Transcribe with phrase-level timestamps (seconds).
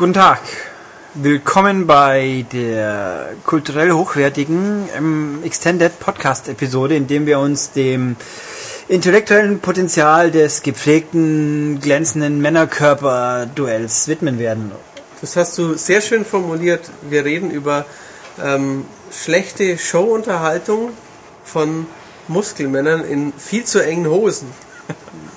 [0.00, 0.40] Guten Tag.
[1.12, 8.16] Willkommen bei der kulturell hochwertigen ähm, Extended Podcast Episode, in dem wir uns dem
[8.88, 14.72] intellektuellen Potenzial des gepflegten, glänzenden Männerkörper-Duells widmen werden.
[15.20, 16.90] Das hast du sehr schön formuliert.
[17.02, 17.84] Wir reden über
[18.42, 20.92] ähm, schlechte Showunterhaltung
[21.44, 21.86] von
[22.26, 24.50] Muskelmännern in viel zu engen Hosen.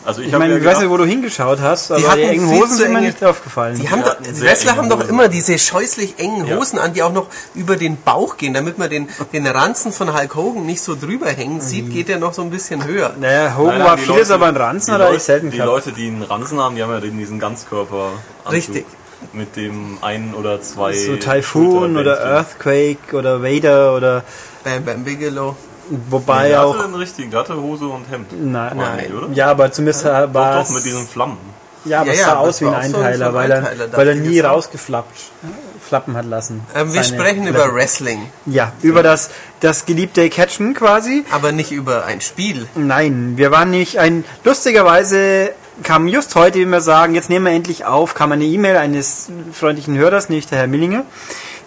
[0.06, 2.20] Also ich, Ich meine, ja ich weiß nicht, wo du hingeschaut hast, aber die, hatten
[2.22, 3.80] engen viel Hosen sind mir nicht aufgefallen.
[3.80, 6.58] Die, haben Ja, die sehr Wrestler haben doch immer diese scheußlich engen Ja.
[6.58, 10.14] Hosen an, die auch noch über den Bauch gehen, damit man den, den Ranzen von
[10.18, 13.14] Hulk Hogan nicht so drüber hängen sieht, geht er noch so ein bisschen höher.
[13.20, 15.52] naja, Hogan Nein, war die vieles, Leute- aber ein Ranzen die er Leute- echt selten
[15.52, 15.72] Die gehabt.
[15.72, 18.10] Leute, die einen Ranzen haben, die haben ja diesen Ganzkörper.
[18.52, 18.86] Richtig.
[19.32, 20.94] Mit dem ein oder zwei.
[20.94, 22.20] so Typhoon oder.
[22.20, 24.24] Earthquake oder Vader oder
[24.66, 25.56] Bam Bam Bigelow.
[26.10, 28.28] Wobei Nee, der auch hatte einen richtigen, der hatte Hose und Hemd.
[28.32, 29.06] Nein, nein.
[29.08, 29.28] ich, oder?
[29.34, 31.38] ja, aber zumindest war Doch, es doch, mit diesen Flammen.
[31.86, 33.58] Ja, aber Ja, es ja, sah aus wie ein auch so ein- Einteiler, weil, er,
[33.58, 35.18] Einteiler, weil er nie rausgeflappt,
[35.86, 36.62] flappen hat lassen.
[36.74, 37.66] Ähm, wir sprechen Blätter.
[37.66, 41.26] über Wrestling, Ja, über das, das geliebte Catchen quasi.
[41.32, 42.68] aber nicht über ein Spiel.
[42.76, 45.52] Nein, wir waren nicht ein, lustigerweise
[45.84, 49.28] kam just heute, wie wir sagen, jetzt nehmen wir endlich auf, kam eine E-Mail eines
[49.52, 51.04] freundlichen Hörers, nämlich der Herr Millinger,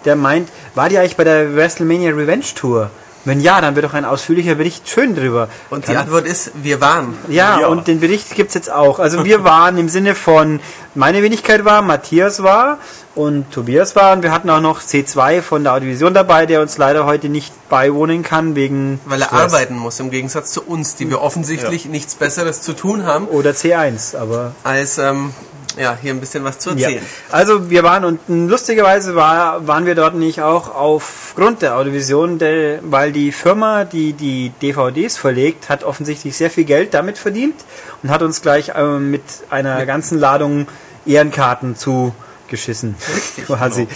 [0.06, 2.90] der meint, war die eigentlich bei der WrestleMania Revenge Tour?
[3.26, 5.48] Wenn ja, dann wird doch ein ausführlicher Bericht schön drüber.
[5.68, 7.18] Und die Antwort ist, wir waren.
[7.28, 7.66] Ja, Ja.
[7.66, 8.98] und den Bericht gibt's jetzt auch.
[8.98, 10.60] Also wir waren im Sinne von,
[10.94, 12.78] meine Wenigkeit war, Matthias war
[13.14, 16.78] und Tobias war und wir hatten auch noch C2 von der Audiovision dabei, der uns
[16.78, 19.52] leider heute nicht beiwohnen kann wegen Weil er Stress.
[19.54, 23.50] arbeiten muss, im Gegensatz zu uns, die wir offensichtlich nichts Besseres zu tun haben, Oder
[23.50, 25.34] C1, aber als ähm,
[25.76, 26.88] ja, hier ein bisschen was zu ja.
[26.88, 27.06] erzählen.
[27.30, 32.38] Also wir waren und mh, lustigerweise war, waren wir dort nicht auch aufgrund der Audiovision,
[32.38, 37.56] der, weil die Firma, die die DVDs verlegt, hat offensichtlich sehr viel Geld damit verdient
[38.02, 40.66] und hat uns gleich ähm, mit einer ganzen Ladung
[41.04, 42.96] Ehrenkarten zugeschissen.
[43.46, 43.86] quasi.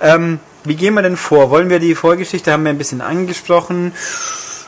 [0.00, 1.50] Ähm, wie gehen wir denn vor?
[1.50, 3.92] Wollen wir die Vorgeschichte, haben wir ein bisschen angesprochen.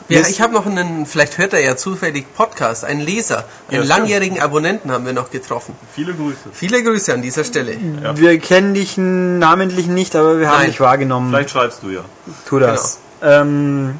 [0.09, 3.87] Ja, ich habe noch einen, vielleicht hört er ja zufällig Podcast, einen Leser, einen stimmt.
[3.87, 5.75] langjährigen Abonnenten haben wir noch getroffen.
[5.95, 6.49] Viele Grüße.
[6.51, 7.75] Viele Grüße an dieser Stelle.
[8.15, 10.67] Wir kennen dich namentlich nicht, aber wir haben Nein.
[10.67, 11.29] dich wahrgenommen.
[11.29, 12.01] Vielleicht schreibst du ja.
[12.45, 12.99] Tu das.
[13.21, 13.95] Ähm,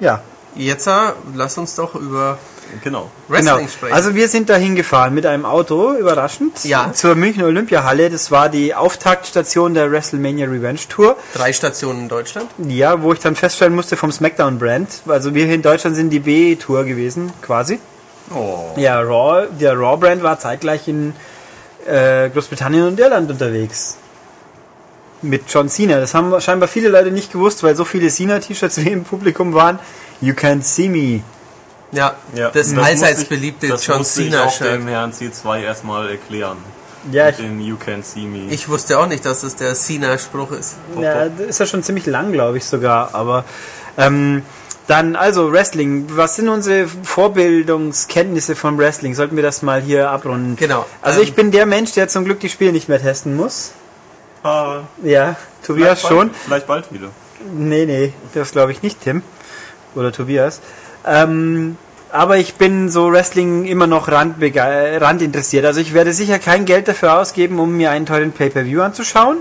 [0.00, 0.20] ja,
[0.56, 0.88] Jetzt
[1.34, 2.38] lass uns doch über
[2.82, 3.10] Genau.
[3.28, 3.94] Wrestling Genau.
[3.94, 6.92] Also wir sind dahin gefahren mit einem Auto, überraschend, Ja.
[6.92, 8.10] zur München Olympiahalle.
[8.10, 11.16] Das war die Auftaktstation der WrestleMania Revenge Tour.
[11.34, 12.50] Drei Stationen in Deutschland.
[12.66, 14.88] Ja, wo ich dann feststellen musste vom SmackDown-Brand.
[15.08, 17.78] Also wir hier in Deutschland sind die B-Tour gewesen, quasi.
[18.34, 18.72] Oh.
[18.76, 21.14] Ja, Raw, der Raw-Brand war zeitgleich in
[21.86, 23.98] äh, Großbritannien und Irland unterwegs.
[25.22, 26.00] Mit John Cena.
[26.00, 29.78] Das haben scheinbar viele Leute nicht gewusst, weil so viele Cena-T-Shirts wie im Publikum waren.
[30.20, 31.22] You can't see me.
[31.92, 34.72] Ja, Ja, das, musste allseits ich- beliebte das John Cena auch Shirt.
[34.72, 36.56] dem Herrn C2 erstmal erklären.
[37.12, 38.50] Ja, Mit ich, dem You Can See Me.
[38.50, 40.76] Ich wusste auch nicht, dass das der Cena-Spruch ist.
[40.98, 43.14] Ja, das ist ja schon ziemlich lang, glaube ich sogar.
[43.14, 43.44] Aber
[43.98, 44.42] ähm,
[44.86, 46.06] dann, also Wrestling.
[46.16, 49.14] Was sind unsere Vorbildungskenntnisse von Wrestling?
[49.14, 50.56] Sollten wir das mal hier abrunden?
[50.56, 50.86] Genau.
[51.02, 53.72] Also Ähm, ich bin der Mensch, der zum Glück die Spiele nicht mehr testen muss.
[54.42, 56.28] Ah, Ja, Tobias vielleicht schon.
[56.28, 57.08] Bald, vielleicht bald wieder.
[57.54, 59.22] Nee, nee, das glaube ich nicht, Tim.
[59.94, 60.60] Oder Tobias.
[61.06, 61.76] Ähm,
[62.10, 65.64] aber ich bin so Wrestling immer noch randinteressiert.
[65.64, 69.38] Also ich werde sicher kein Geld dafür ausgeben, um mir einen teuren Pay-Per-View anzuschauen.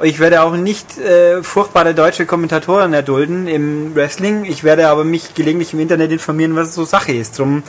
[0.00, 4.44] Ich werde auch nicht äh, furchtbare deutsche Kommentatoren erdulden im Wrestling.
[4.44, 7.38] Ich werde aber mich gelegentlich im Internet informieren, was so Sache ist.
[7.38, 7.62] Drum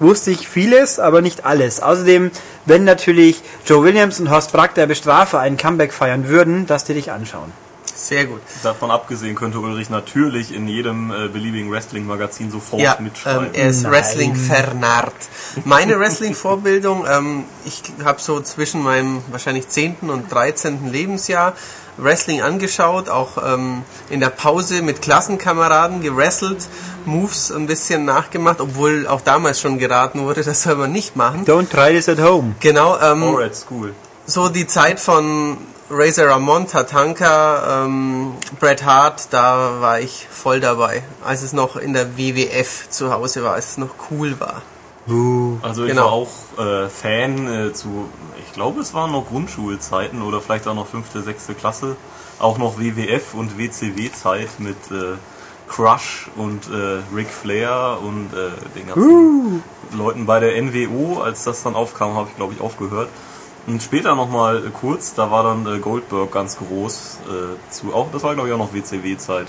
[0.00, 1.80] wusste ich vieles, aber nicht alles.
[1.80, 2.32] Außerdem,
[2.66, 6.94] wenn natürlich Joe Williams und Horst Brack der Bestrafe einen Comeback feiern würden, das dir
[6.94, 7.52] dich anschauen.
[8.06, 8.40] Sehr gut.
[8.62, 13.46] Davon abgesehen könnte Ulrich natürlich in jedem äh, beliebigen Wrestling-Magazin sofort Ja, mitschreiben.
[13.46, 13.92] ähm, er ist Nein.
[13.92, 15.12] Wrestling vernarrt.
[15.64, 19.96] Meine Wrestling-Vorbildung, ähm, ich habe so zwischen meinem wahrscheinlich 10.
[20.08, 20.90] und 13.
[20.90, 21.54] Lebensjahr
[21.98, 26.66] Wrestling angeschaut, auch ähm, in der Pause mit Klassenkameraden gewrestelt,
[27.04, 31.44] Moves ein bisschen nachgemacht, obwohl auch damals schon geraten wurde, das soll man nicht machen.
[31.44, 32.54] Don't try this at home.
[32.60, 33.92] Genau, ähm, Or at School.
[34.24, 35.58] so die Zeit von
[35.90, 41.92] Razor Ramon, Tatanka, ähm, Bret Hart, da war ich voll dabei, als es noch in
[41.94, 44.62] der WWF zu Hause war, als es noch cool war.
[45.62, 46.04] Also ich Genau.
[46.04, 46.28] war auch
[46.58, 48.08] äh, Fan äh, zu,
[48.46, 51.96] ich glaube es waren noch Grundschulzeiten oder vielleicht auch noch fünfte, sechste Klasse,
[52.38, 55.16] auch noch WWF und WCW-Zeit mit äh,
[55.68, 61.20] Crush und äh, Ric Flair und äh, den ganzen Leuten bei der NWO.
[61.20, 63.08] Als das dann aufkam, habe ich glaube ich aufgehört.
[63.70, 67.18] Und später nochmal äh, kurz, da war dann äh, Goldberg ganz groß.
[67.28, 69.46] Äh, zu, auch, das war glaube ich auch noch WCW-Zeit.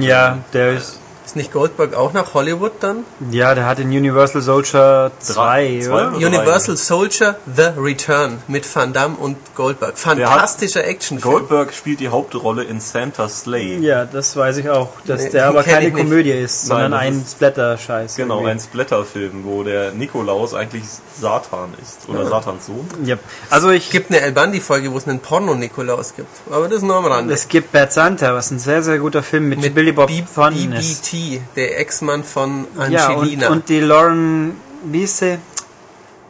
[0.00, 1.00] Ja, äh, der ist
[1.32, 3.04] Ist nicht Goldberg auch nach Hollywood dann?
[3.30, 6.08] Ja, der hat in Universal Soldier 2, zwei oder?
[6.14, 9.96] Universal Soldier The Return mit Van Damme und Goldberg.
[9.96, 11.32] Fantastischer Actionfilm.
[11.32, 13.78] Goldberg spielt die Hauptrolle in Santa's Slay.
[13.78, 15.90] Ja, das weiß ich auch, dass Nee, der aber keine.
[15.90, 18.16] Komödie ist, Nein, sondern ein Splatter-Scheiß.
[18.16, 18.50] Genau, irgendwie.
[18.50, 20.84] ein Splatterfilm, wo der Nikolaus eigentlich
[21.18, 22.10] Satan ist.
[22.10, 22.86] Oder Satans Sohn.
[23.06, 23.20] Yep.
[23.48, 26.28] Also ich Es gibt eine El Bandi-Folge, wo es einen Porno-Nikolaus gibt.
[26.50, 27.32] Aber das ist nur am Rande.
[27.32, 30.22] es gibt Bad Santa, was ein sehr, sehr guter Film mit, Mit Billy Bob B-
[30.34, 31.04] Thornton ist.
[31.30, 33.48] BBT, der Ex-Mann von Ja, und, Angelina.
[33.50, 35.38] und die Lauren, wie ist sie?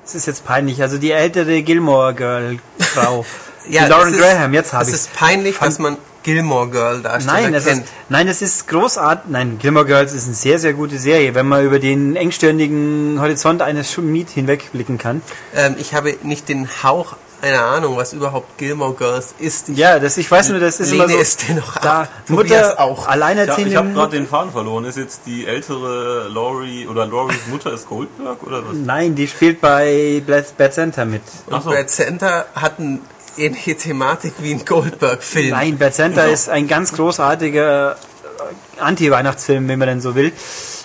[0.05, 3.25] Es ist jetzt peinlich, also die ältere Gilmore Girl Frau.
[3.69, 7.41] die Lauren das Graham, jetzt habe Es ich ist peinlich, dass man Gilmore Girl Darsteller
[7.41, 7.85] Nein, es kennt.
[7.85, 9.31] ist, nein, es ist großartig.
[9.31, 13.61] Nein, Gilmore Girls ist eine sehr, sehr gute Serie, wenn man über den engstirnigen Horizont
[13.62, 15.21] eines Schmied hinwegblicken kann.
[15.55, 19.69] Ähm, ich habe nicht den Hauch einer Ahnung, was überhaupt Gilmore Girls ist.
[19.69, 21.19] Ich Ja, das, ich weiß nur, das ist lehne immer so.
[21.19, 22.89] es dennoch da Mutter auch.
[22.89, 23.93] Ja, ich habe alleinerziehende.
[23.93, 24.85] gerade den Faden verloren.
[24.85, 28.77] Ist jetzt die ältere Laurie oder Lauries Mutter ist Goldberg oder was?
[28.77, 31.23] Nein, die spielt bei Bad Bad Center mit.
[31.47, 31.71] Und so.
[31.71, 33.00] Brad Center hat eine
[33.37, 35.50] ähnliche Thematik wie ein Goldberg-Film.
[35.50, 36.33] Nein, Bad Center Genau.
[36.35, 40.33] ist ein ganz großartiger äh, Anti-Weihnachtsfilm, wenn man denn so will.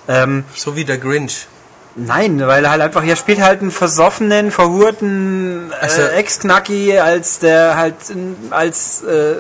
[0.08, 1.48] Ähm, So wie der Grinch.
[2.00, 7.40] Nein, weil er halt einfach, er spielt halt einen versoffenen, verhurten Also- äh, Ex-Knacki, als
[7.40, 7.96] der halt
[8.52, 9.38] als äh,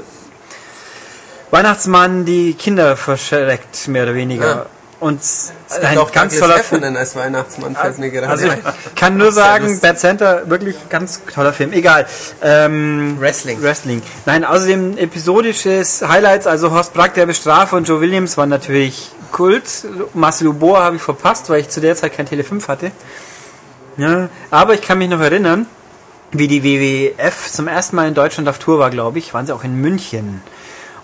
[1.51, 4.47] Weihnachtsmann die Kinder verschreckt, mehr oder weniger.
[4.47, 4.65] Ja.
[4.99, 6.95] Und Es ein gibt auch ganz Douglas toller Film.
[6.95, 8.59] Als Weihnachtsmann, fällt mir gerade Also ein.
[8.59, 9.79] ich kann nur sagen.
[9.79, 11.71] Bad Center, wirklich ganz toller Film.
[11.71, 12.07] Egal.
[12.41, 13.61] Ähm, Wrestling.
[13.61, 14.01] Wrestling.
[14.25, 19.85] Nein, außerdem episodisches Highlights, also Horst Brack, der Bestrafer und Joe Williams waren natürlich Kult.
[20.15, 22.91] Marcel Bohr habe ich verpasst, weil ich zu der Zeit kein Tele 5 hatte.
[23.97, 25.67] Ja, aber ich kann mich noch erinnern,
[26.31, 29.53] wie die WWF zum ersten Mal in Deutschland auf Tour war, glaube ich, waren sie
[29.53, 30.41] auch in München.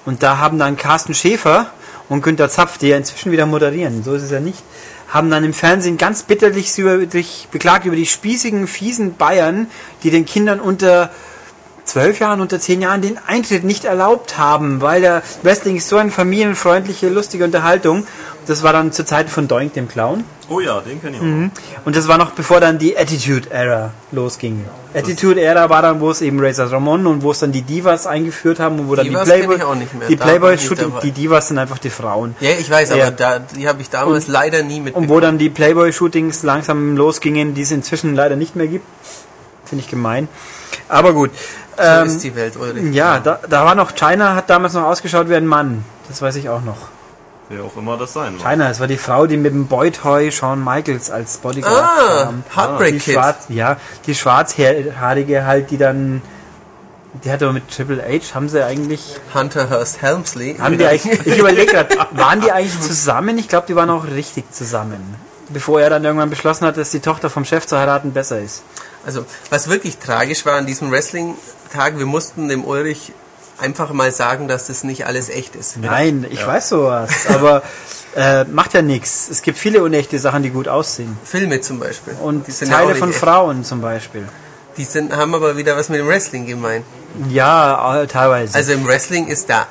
[0.06, 1.68] Und da haben dann Carsten Schäfer
[2.14, 4.64] und Günter Zapf, die ja inzwischen wieder moderieren, so ist es ja nicht,
[5.10, 9.66] haben dann im Fernsehen ganz bitterlich sich beklagt über die spießigen, fiesen Bayern,
[10.04, 11.10] die den Kindern unter
[11.86, 15.98] zwölf Jahren, unter zehn Jahren den Eintritt nicht erlaubt haben, weil der Wrestling ist so
[15.98, 18.06] eine familienfreundliche, lustige Unterhaltung.
[18.48, 20.24] Das war dann zur Zeit von Doink, dem Clown.
[20.50, 21.26] Oh ja, den kenne ich auch.
[21.26, 21.52] Mhm.
[21.86, 24.66] Und das war noch bevor dann die Attitude Era losging.
[24.94, 28.06] Attitude Era war dann, wo es eben Razor Ramon und wo es dann die Divas
[28.06, 30.08] eingeführt haben und wo dann Divas die Playboy, kenn ich auch nicht mehr.
[30.10, 32.36] die Playboy Shooting, die Divas sind einfach die Frauen.
[32.42, 33.12] Ja, ich weiß, aber Ja.
[33.12, 35.10] da, die habe ich damals leider nie Und mitbekommen.
[35.10, 38.86] wo dann die Playboy Shootings langsam losgingen, die es inzwischen leider nicht mehr gibt.
[39.66, 40.28] Finde ich gemein.
[40.90, 41.32] Aber gut.
[41.78, 42.94] so Ähm, ist die Welt, Ulrich.
[42.94, 45.84] ja, da, da war noch China, hat damals noch ausgeschaut wie ein Mann.
[46.08, 46.78] Das weiß ich auch noch.
[47.50, 48.44] Wer auch immer das sein mag.
[48.44, 52.44] China, es war die Frau, die mit dem Boy-Toy Shawn Michaels als Bodyguard Ah, kam.
[52.56, 53.14] Heartbreak die Kid.
[53.16, 56.22] Schwarz, ja, die schwarzhaarige halt, die dann,
[57.24, 60.56] die hat aber mit Triple H, haben sie eigentlich, Hunter Hearst Helmsley.
[60.60, 63.38] haben die eigentlich, ich überlege gerade, waren die eigentlich zusammen?
[63.38, 65.16] Ich glaube, die waren auch richtig zusammen.
[65.50, 68.64] Bevor er dann irgendwann beschlossen hat, dass die Tochter vom Chef zu heiraten besser ist.
[69.06, 73.12] Also, was wirklich tragisch war an diesem Wrestling-Tag, wir mussten dem Ulrich
[73.60, 75.78] einfach mal sagen, dass das nicht alles echt ist.
[75.78, 77.64] Nein, ich weiß sowas, aber
[78.16, 79.30] äh, macht ja nichts.
[79.30, 81.18] Es gibt viele unechte Sachen, die gut aussehen.
[81.24, 82.16] Filme zum Beispiel.
[82.22, 83.20] Und die sind ja auch Teile von echt.
[83.20, 84.28] Frauen zum Beispiel.
[84.78, 86.86] Die sind, haben aber wieder was mit dem Wrestling gemeint.
[87.30, 88.56] Ja, äh, teilweise.
[88.56, 89.68] Also im Wrestling ist der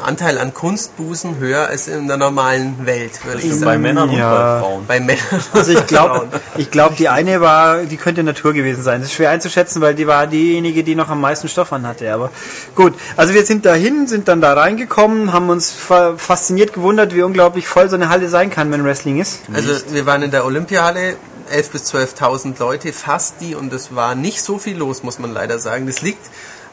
[0.00, 3.70] Anteil an Kunstbusen höher als in der normalen Welt, würde ich Stimmt, sagen.
[3.72, 4.30] bei Männern Ja.
[4.30, 4.86] und bei Frauen.
[4.86, 5.44] Bei Männern.
[5.52, 9.00] Also ich glaube, ich glaube, die eine war, die könnte Natur gewesen sein.
[9.00, 12.12] Das ist schwer einzuschätzen, weil die war diejenige, die noch am meisten Stoff an hatte.
[12.12, 12.30] Aber
[12.74, 17.22] gut, also wir sind dahin, sind dann da reingekommen, haben uns fa- fasziniert gewundert, wie
[17.22, 19.40] unglaublich voll so eine Halle sein kann, wenn Wrestling ist.
[19.52, 21.16] Also wir waren in der Olympiahalle,
[21.52, 25.32] 11.000 bis 12.000 Leute, fast die, und es war nicht so viel los, muss man
[25.34, 25.86] leider sagen.
[25.88, 26.24] Das liegt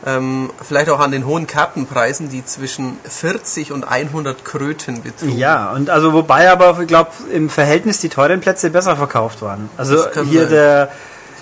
[0.06, 5.38] ähm, vielleicht auch an den hohen Kartenpreisen, die zwischen 40 und 100 Kröten betrugen.
[5.38, 9.70] Ja, und also wobei aber, ich glaube, im Verhältnis die teuren Plätze besser verkauft waren.
[9.76, 10.50] Also hier sein.
[10.50, 10.90] der,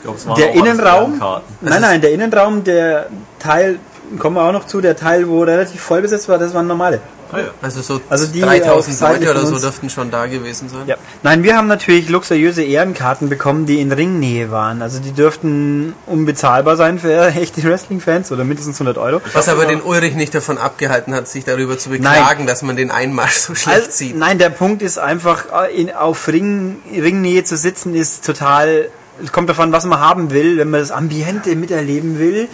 [0.03, 1.19] waren der Innenraum,
[1.61, 3.07] nein, nein, der Innenraum, der
[3.39, 3.79] Teil,
[4.19, 7.01] kommen wir auch noch zu, der Teil, wo relativ voll besetzt war, das waren normale.
[7.31, 7.45] Ah, ja.
[7.61, 10.83] Also so Also die 3000 auf Seiten Leute oder so dürften schon da gewesen sein.
[10.87, 10.95] Ja.
[11.23, 14.81] Nein, wir haben natürlich luxuriöse Ehrenkarten bekommen, die in Ringnähe waren.
[14.81, 19.21] Also die dürften unbezahlbar sein für echte Wrestling-Fans oder mindestens 100 Euro.
[19.33, 22.91] Was aber den Ulrich nicht davon abgehalten hat, sich darüber zu beklagen, dass man den
[22.91, 24.17] Einmarsch so schlecht Also, sieht.
[24.17, 28.89] nein, der Punkt ist einfach, äh, in, auf Ring, Ringnähe zu sitzen, ist total,
[29.23, 30.57] es kommt davon, was man haben will.
[30.57, 32.47] Wenn man das Ambiente miterleben will,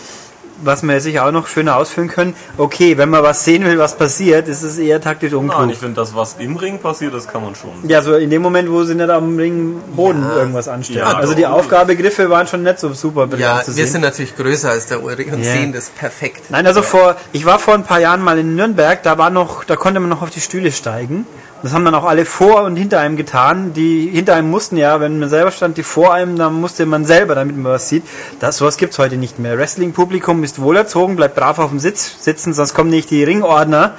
[0.64, 2.36] was wir sicher auch noch schöner ausführen können.
[2.58, 5.72] Okay, wenn man was sehen will, was passiert, ist es eher taktisch Nein, unklug.
[5.72, 7.72] ich finde, das, was im Ring passiert, das kann man schon.
[7.88, 10.38] Ja, so in dem Moment, wo sie nicht am Ringboden Ja.
[10.38, 11.00] irgendwas anstellen.
[11.00, 11.52] Ja, also die doch.
[11.52, 15.04] Aufgabegriffe waren schon nicht so super brillant Ja, zu wir sind natürlich größer als der
[15.04, 15.52] Ulrich und Ja.
[15.54, 16.44] sehen das perfekt.
[16.50, 19.64] Nein, also vor, ich war vor ein paar Jahren mal in Nürnberg, da war noch,
[19.64, 21.26] da konnte man noch auf die Stühle steigen
[21.64, 23.74] Das haben dann auch alle vor und hinter einem getan.
[23.74, 27.06] Die hinter einem mussten ja, wenn man selber stand, die vor einem, dann musste man
[27.06, 28.04] selber, damit man was sieht.
[28.40, 29.58] Das sowas gibt's heute nicht mehr.
[29.58, 33.94] Wrestling-Publikum ist wohlerzogen, bleibt brav auf dem Sitz sitzen, sonst kommen nicht die Ringordner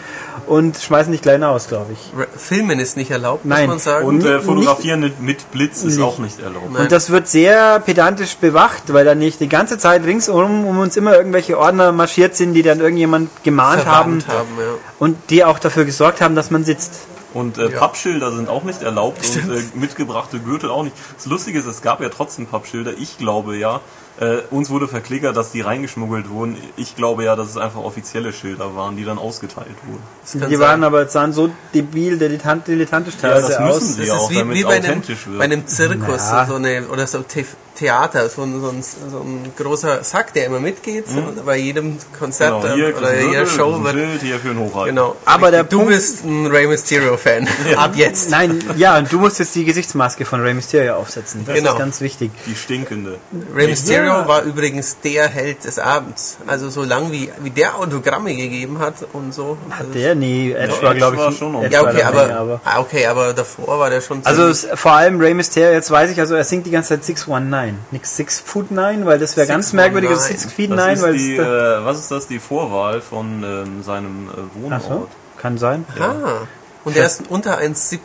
[0.47, 2.19] und schmeißen dich gleich aus, glaube ich.
[2.19, 3.67] Re- Filmen ist nicht erlaubt, Nein.
[3.67, 4.07] muss man sagen.
[4.07, 6.03] Und äh, Nicht- fotografieren mit, mit Blitz ist Nicht.
[6.05, 6.73] auch nicht erlaubt.
[6.73, 6.83] Nein.
[6.83, 10.97] Und das wird sehr pedantisch bewacht, weil da nicht die ganze Zeit ringsum um uns
[10.97, 14.75] immer irgendwelche Ordner marschiert sind, die dann irgendjemand gemahnt haben Verwarnt haben, ja.
[14.99, 16.93] und die auch dafür gesorgt haben, dass man sitzt.
[17.35, 17.79] Und äh, Ja.
[17.79, 20.97] Pappschilder sind auch nicht erlaubt und äh, mitgebrachte Gürtel auch nicht.
[21.17, 22.93] Das Lustige ist, es gab ja trotzdem Pappschilder.
[22.99, 23.81] Ich glaube ja,
[24.21, 26.57] äh, uns wurde verklickert, dass die reingeschmuggelt wurden.
[26.77, 30.03] Ich glaube ja, dass es einfach offizielle Schilder waren, die dann ausgeteilt wurden.
[30.51, 30.61] Die sein.
[30.61, 33.95] waren aber sahen so debil, dilettant, dilettantisch Ja, teilweise das müssen aus.
[33.97, 35.39] sie Das auch, ist wie, damit wie es bei, einem, authentisch wird.
[35.39, 36.47] bei einem Zirkus Ja.
[36.47, 37.45] so eine, oder so The
[37.75, 41.07] Theater, so ein, so, ein, so ein großer Sack, der immer mitgeht.
[41.09, 43.95] Und bei jedem Konzert Genau, äh, hier oder jeder Gürtel, Show ein wird.
[43.95, 44.95] Schild, hier für den Hochhalten.
[44.97, 45.17] Genau.
[45.25, 47.49] Aber der du Punkt- bist ein Rey Mysterio-Fan.
[47.77, 48.31] Ab jetzt.
[48.31, 51.45] Nein, ja, und du musst jetzt die Gesichtsmaske von Rey Mysterio aufsetzen.
[51.47, 51.73] Das Genau.
[51.73, 52.31] ist ganz wichtig.
[52.47, 53.19] Die stinkende.
[53.55, 54.29] Rey Mysterio Ja.
[54.29, 56.37] war übrigens der Held des Abends.
[56.47, 59.57] Also so lang wie, wie der Autogramme gegeben hat und so.
[59.71, 62.61] Also, Der, nee, Edge Ja, war, glaube ich, war schon Edge ja, okay, dabei, aber,
[62.65, 66.11] ah, okay, aber davor war der schon Also es, vor allem Rey Mysterio, jetzt weiß
[66.11, 69.47] ich, also er singt die ganze Zeit 619, nix 6 Foot 9, weil das wäre
[69.47, 69.77] ganz 619.
[69.77, 72.27] merkwürdig, das 6 Feet Das 9, ist weil die, äh, was ist das?
[72.29, 74.83] Die Vorwahl von ähm, seinem äh, Wohnort.
[74.85, 75.85] Ach so, kann sein.
[75.99, 76.47] Ah.
[76.85, 77.99] Und der ist unter 1,70.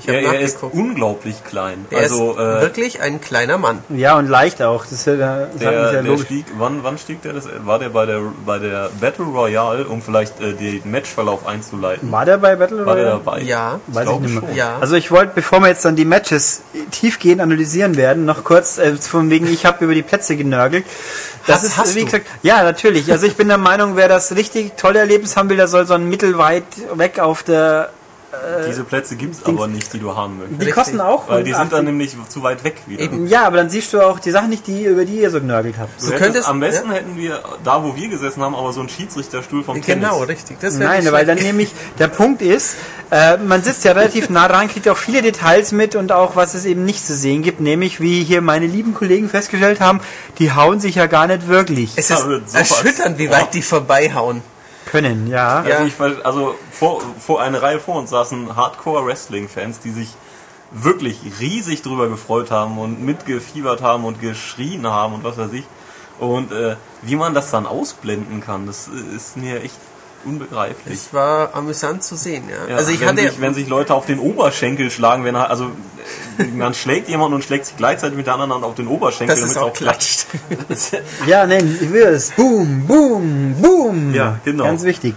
[0.00, 0.74] Ich habe Er, er ist nachgeguckt.
[0.74, 1.84] unglaublich klein.
[1.90, 3.80] Der also ist äh, wirklich ein kleiner Mann.
[3.90, 6.24] Ja, und leicht auch, das ist ja, das der, ja der logisch.
[6.26, 7.34] stieg, wann, wann stieg der?
[7.34, 12.10] Das, war der bei der bei der Battle Royale, um vielleicht äh, den Matchverlauf einzuleiten?
[12.10, 13.20] War der bei Battle War der Royale?
[13.24, 13.40] dabei?
[13.42, 13.80] Ja.
[13.86, 14.54] ich Weiß ich glaube nicht mehr.
[14.56, 14.78] Ja.
[14.80, 18.96] Also ich wollte, bevor wir jetzt dann die Matches tiefgehend analysieren werden, noch kurz äh,
[18.96, 20.86] von wegen, ich habe über die Plätze genörgelt.
[21.46, 22.04] Das Hast- ist, hast wie du?
[22.06, 23.12] gesagt, ja, natürlich.
[23.12, 25.92] Also ich bin der Meinung, wer das richtig tolle Erlebnis haben will, der soll so
[25.94, 27.90] ein mittelweit weg auf der...
[28.66, 30.60] Diese Plätze gibt's Dings- aber nicht, die du haben möchtest.
[30.60, 30.74] Die Richtig.
[30.74, 31.76] kosten auch Weil die sind 180.
[31.76, 33.02] dann nämlich zu weit weg wieder.
[33.02, 33.26] Eben.
[33.26, 35.74] Ja, aber dann siehst du auch die Sachen nicht, die über die ihr so genörgelt
[35.78, 36.00] habt.
[36.02, 38.88] Du Du könntest- am besten hätten wir da, wo wir gesessen haben, aber so einen
[38.88, 40.28] Schiedsrichterstuhl vom Genau, Tennis.
[40.28, 40.56] richtig.
[40.60, 42.76] Das wäre Nein, weil dann nämlich der Punkt ist,
[43.10, 46.54] äh, man sitzt ja relativ nah dran, kriegt auch viele Details mit und auch was
[46.54, 50.00] es eben nicht zu sehen gibt, nämlich wie hier meine lieben Kollegen festgestellt haben,
[50.38, 52.24] die hauen sich ja gar nicht wirklich Es ist
[52.54, 54.42] erschütternd, wie weit die vorbeihauen.
[54.92, 55.64] Können, ja.
[55.64, 55.76] Ja.
[55.76, 60.14] Also, ich, ver- also vor, vor eine Reihe vor uns saßen Hardcore-Wrestling-Fans, die sich
[60.70, 65.64] wirklich riesig drüber gefreut haben und mitgefiebert haben und geschrien haben und was weiß ich.
[66.20, 69.74] Und äh, wie man das dann ausblenden kann, das äh, ist mir echt
[70.24, 70.94] unbegreiflich.
[70.94, 72.70] Es war amüsant zu sehen, ja.
[72.70, 75.50] Ja, also ich wenn, hatte sich, wenn sich Leute auf den Oberschenkel schlagen, wenn er,
[75.50, 75.70] also
[76.54, 79.44] man schlägt jemanden und schlägt sich gleichzeitig mit der anderen Hand auf den Oberschenkel, dass
[79.44, 80.26] es damit auch klatscht.
[81.26, 82.30] Ja, nein, ich will es.
[82.30, 84.14] Boom, boom, boom.
[84.14, 84.64] Ja, genau.
[84.64, 85.14] Ganz wichtig.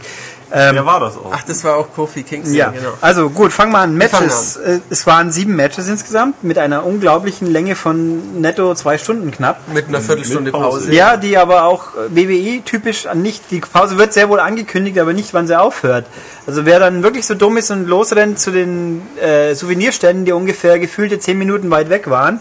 [0.51, 1.31] Ähm, Wer war das auch?
[1.33, 2.93] Ach, das war auch Kofi Kingston, Ja, genau.
[3.01, 3.91] also gut, fangen wir an.
[3.91, 4.57] Wir Matches.
[4.57, 9.61] Äh, Es waren sieben Matches insgesamt mit einer unglaublichen Länge von netto zwei Stunden knapp.
[9.73, 10.79] Mit einer Viertelstunde Mit Pause.
[10.81, 10.93] Pause.
[10.93, 14.99] Ja, die aber auch äh, WWE typisch an nicht, die Pause wird sehr wohl angekündigt,
[14.99, 16.05] aber nicht, wann sie aufhört.
[16.45, 20.77] Also wer dann wirklich so dumm ist und losrennt zu den äh, Souvenirständen, die ungefähr
[20.79, 22.39] gefühlte zehn Minuten weit weg waren,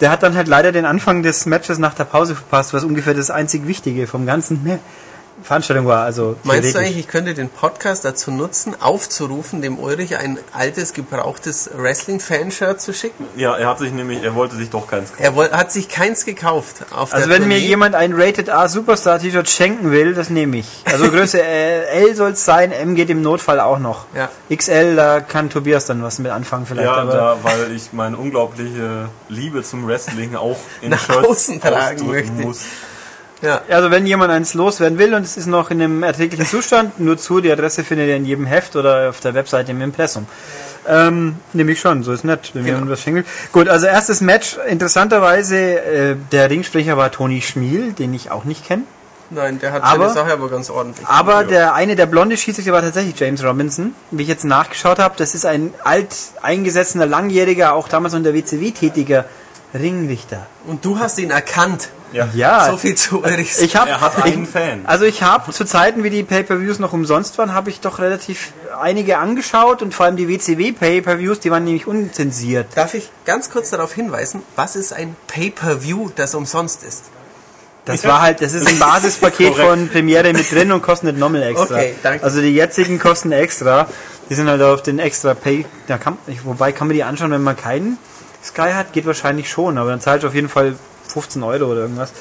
[0.00, 3.14] der hat dann halt leider den Anfang des Matches nach der Pause verpasst, was ungefähr
[3.14, 4.78] das einzig Wichtige vom ganzen ne,
[5.42, 6.04] Veranstaltung war.
[6.04, 10.92] Also Meinst du eigentlich, ich könnte den Podcast dazu nutzen, aufzurufen, dem Ulrich ein altes,
[10.92, 13.26] gebrauchtes Wrestling-Fan-Shirt zu schicken?
[13.36, 15.22] Ja, er hat sich nämlich, er wollte sich doch keins kaufen.
[15.22, 16.76] Er woll, hat sich keins gekauft.
[16.90, 17.66] Auf Also der wenn mir Tournee.
[17.68, 20.68] jemand ein Rated R Superstar T-Shirt schenken will, das nehme ich.
[20.84, 24.06] Also Größe äh, L soll es sein, M geht im Notfall auch noch.
[24.14, 24.28] Ja.
[24.54, 26.86] XL, da kann Tobias dann was mit anfangen vielleicht.
[26.86, 31.60] Ja, aber da, weil ich meine unglaubliche Liebe zum Wrestling auch in Nach Shirts außen
[31.60, 32.32] tragen möchte.
[32.32, 32.60] muss.
[33.42, 33.60] Ja.
[33.68, 37.18] also wenn jemand eins loswerden will und es ist noch in einem erträglichen Zustand, nur
[37.18, 40.26] zu, die Adresse findet ihr in jedem Heft oder auf der Webseite im Impressum.
[40.88, 42.76] Ähm, nehme ich schon, so ist nett, wenn Genau.
[42.78, 43.28] jemand was schenkt.
[43.52, 48.64] Gut, also erstes Match, interessanterweise, äh, der Ringsprecher war Toni Schmiel, den ich auch nicht
[48.66, 48.82] kenne.
[49.30, 51.06] Nein, der hat Aber- seine Sache aber ganz ordentlich.
[51.06, 53.94] Aber der eine, der blonde Schiedsrichter war tatsächlich James Robinson.
[54.10, 58.72] Wie ich jetzt nachgeschaut habe, das ist ein alt eingesessener, langjähriger, auch damals der WCW
[58.72, 59.24] tätiger
[59.74, 60.46] Ringrichter.
[60.66, 61.88] Und du hast ihn erkannt.
[62.12, 62.28] Ja.
[62.34, 63.58] Ja, So viel zu Ulrichs.
[63.62, 64.82] ich habe Er hat einen Fan.
[64.84, 68.52] also ich habe zu Zeiten, wie die Pay-per-Views noch umsonst waren, habe ich doch relativ
[68.82, 72.66] einige angeschaut und vor allem die WCW Pay-per-Views, die waren nämlich unzensiert.
[72.74, 77.04] Darf ich ganz kurz darauf hinweisen, was ist ein Pay-Per-View, das umsonst ist?
[77.86, 81.42] Das war halt, das ist ein Basispaket von Premiere mit drin und kostet nicht nochmal
[81.44, 81.74] extra.
[81.76, 82.22] Okay, danke.
[82.24, 83.88] Also die jetzigen kosten extra.
[84.30, 85.64] Die sind halt auf den extra Pay.
[85.88, 87.98] Da kann, ich- wobei kann man die anschauen, wenn man keinen
[88.44, 90.74] Sky hat, geht wahrscheinlich schon, aber dann zahlst du auf jeden Fall
[91.08, 92.12] 15 Euro oder irgendwas.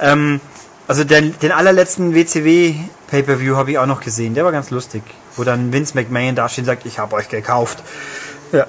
[0.00, 0.40] Ähm,
[0.88, 2.74] also den, den allerletzten WCW
[3.08, 4.34] Pay-per-View habe ich auch noch gesehen.
[4.34, 5.02] Der war ganz lustig.
[5.36, 7.82] wo dann Vince McMahon da steht und sagt, ich habe euch gekauft.
[8.52, 8.66] Ja.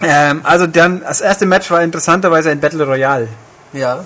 [0.00, 3.28] Ähm, also dann, das erste Match war interessanterweise ein Battle Royale.
[3.72, 4.04] Ja.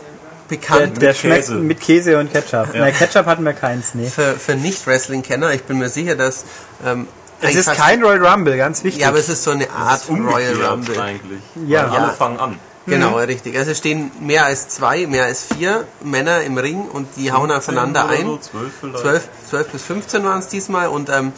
[0.51, 1.55] Der, Bekannt der schmeckt Käse.
[1.57, 2.75] mit Käse und Ketchup.
[2.75, 2.81] Ja.
[2.81, 4.07] Na, Ketchup hatten wir keins, nee.
[4.07, 5.53] für, für Nicht-Wrestling-Kenner.
[5.53, 6.45] Ich bin mir sicher, dass...
[6.85, 7.09] Ähm,
[7.41, 9.03] Es ist kein Royal Rumble, ganz wichtig.
[9.03, 10.99] Ja, aber es ist so eine Art Royal Rumble.
[11.01, 11.41] eigentlich.
[11.67, 11.89] Ja.
[11.89, 12.09] Alle Ja.
[12.13, 12.59] fangen an.
[12.87, 13.59] Genau, richtig.
[13.59, 17.51] Also es stehen mehr als zwei, mehr als vier Männer im Ring und die hauen
[17.51, 18.25] aufeinander ein.
[18.27, 18.99] So, 12 vielleicht.
[19.01, 21.33] 12, 12 bis 15 waren es diesmal und ähm,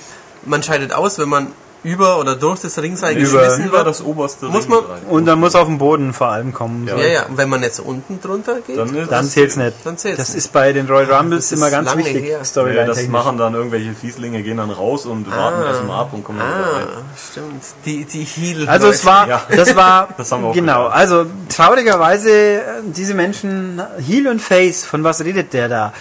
[0.44, 1.46] man scheidet aus, wenn man
[1.88, 3.86] über oder durch das Ringseil Über- geschmissen über wird.
[3.86, 6.86] das oberste Muss Ring man- und dann muss auf den Boden vor allem kommen.
[6.86, 6.94] Ja.
[6.96, 7.00] so.
[7.02, 9.74] Ja, ja, und wenn man jetzt unten drunter geht, Dann, Dann zählt's nicht.
[9.84, 10.38] Dann zählt's das nicht.
[10.38, 12.40] ist bei den Royal Rumbles immer ganz wichtig, her.
[12.42, 13.08] Ja, das technisch.
[13.08, 16.66] machen dann irgendwelche Fieslinge, gehen dann raus und warten erstmal ab und kommen dann wieder
[16.72, 16.86] Ah, rein.
[17.30, 17.62] stimmt.
[17.84, 18.68] Die, die Heel.
[18.68, 19.42] Also es war, Ja.
[19.48, 20.94] das war, Das haben wir auch genau, gelernt.
[20.94, 25.92] also traurigerweise, äh, diese Menschen, Heel und Face, von was redet der da?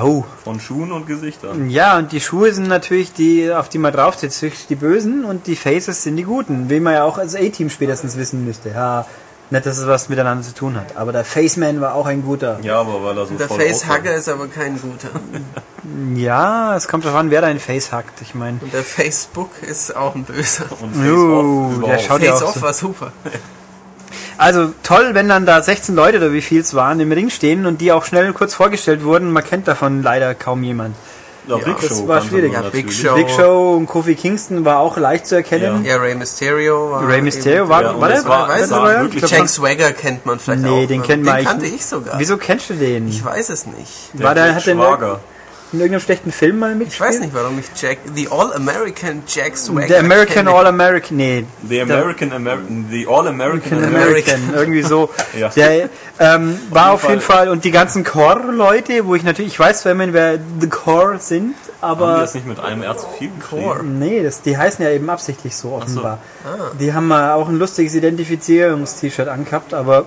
[0.00, 1.70] Oh, Von Schuhen und Gesichtern.
[1.70, 5.46] ja, und die Schuhe sind natürlich die, auf die man drauf sitzt, die Bösen und
[5.46, 8.70] die Faces sind die Guten, wie man ja auch als A-Team spätestens wissen müsste.
[8.70, 9.06] Ja,
[9.50, 12.58] nicht, dass es was miteinander zu tun hat, aber der Faceman war auch ein guter.
[12.62, 13.48] Ja, aber weil er so Der.
[13.48, 15.08] Facehugger ist aber kein guter.
[16.14, 18.58] Ja, es kommt darauf an, wer dein Face hackt, ich meine.
[18.62, 20.64] Und der Facebook ist auch ein böser.
[20.80, 22.62] Und Uh, Face-Off der schaut ja auch so.
[22.62, 23.12] war super.
[24.38, 27.66] Also toll, wenn dann da 16 Leute oder wie viel es waren im Ring stehen
[27.66, 29.30] und die auch schnell kurz vorgestellt wurden.
[29.30, 30.96] Man kennt davon leider kaum jemand.
[31.46, 32.52] Ja, Big das Show war schwierig.
[32.52, 32.90] Ja, Big.
[32.92, 33.14] Show.
[33.16, 35.84] Big Show und Kofi Kingston war auch leicht zu erkennen.
[35.84, 37.06] Ja, Ray Mysterio war.
[37.06, 38.24] Ray Mysterio war, Ja, war der?
[38.24, 39.02] war- es war Royale?
[39.12, 40.88] wirklich Jack Swagger kennt man vielleicht Nee, auch.
[40.88, 41.06] den ne?
[41.06, 42.18] kennt man Den kannte ich sogar.
[42.18, 43.08] Wieso kennst du den?
[43.08, 44.10] Ich weiß es nicht.
[44.14, 45.20] Der War der, hat der in, Schwager.
[45.74, 47.08] In irgendeinem schlechten Film mal Ich mitgespielt?
[47.10, 49.86] weiß nicht, warum ich Jack, the All-American Jack Swagger.
[49.88, 50.48] Der American.
[50.48, 51.44] All-American, nee.
[51.68, 55.10] The American American, the All American American, irgendwie so.
[55.38, 55.48] Ja.
[55.48, 55.88] Der
[56.20, 57.36] ähm, war auf jeden Fall.
[57.36, 61.18] Fall, und die ganzen Core-Leute, wo ich natürlich, ich weiß zwar immerhin, wer The Core
[61.18, 63.82] sind, Haben die aber das nicht mit einem R zu viel Core.
[63.82, 66.18] nee, das, die heißen ja eben absichtlich so offenbar.
[66.44, 66.70] Ah.
[66.78, 70.06] Die haben mal auch ein lustiges Identifizierungs-T-Shirt angehabt, aber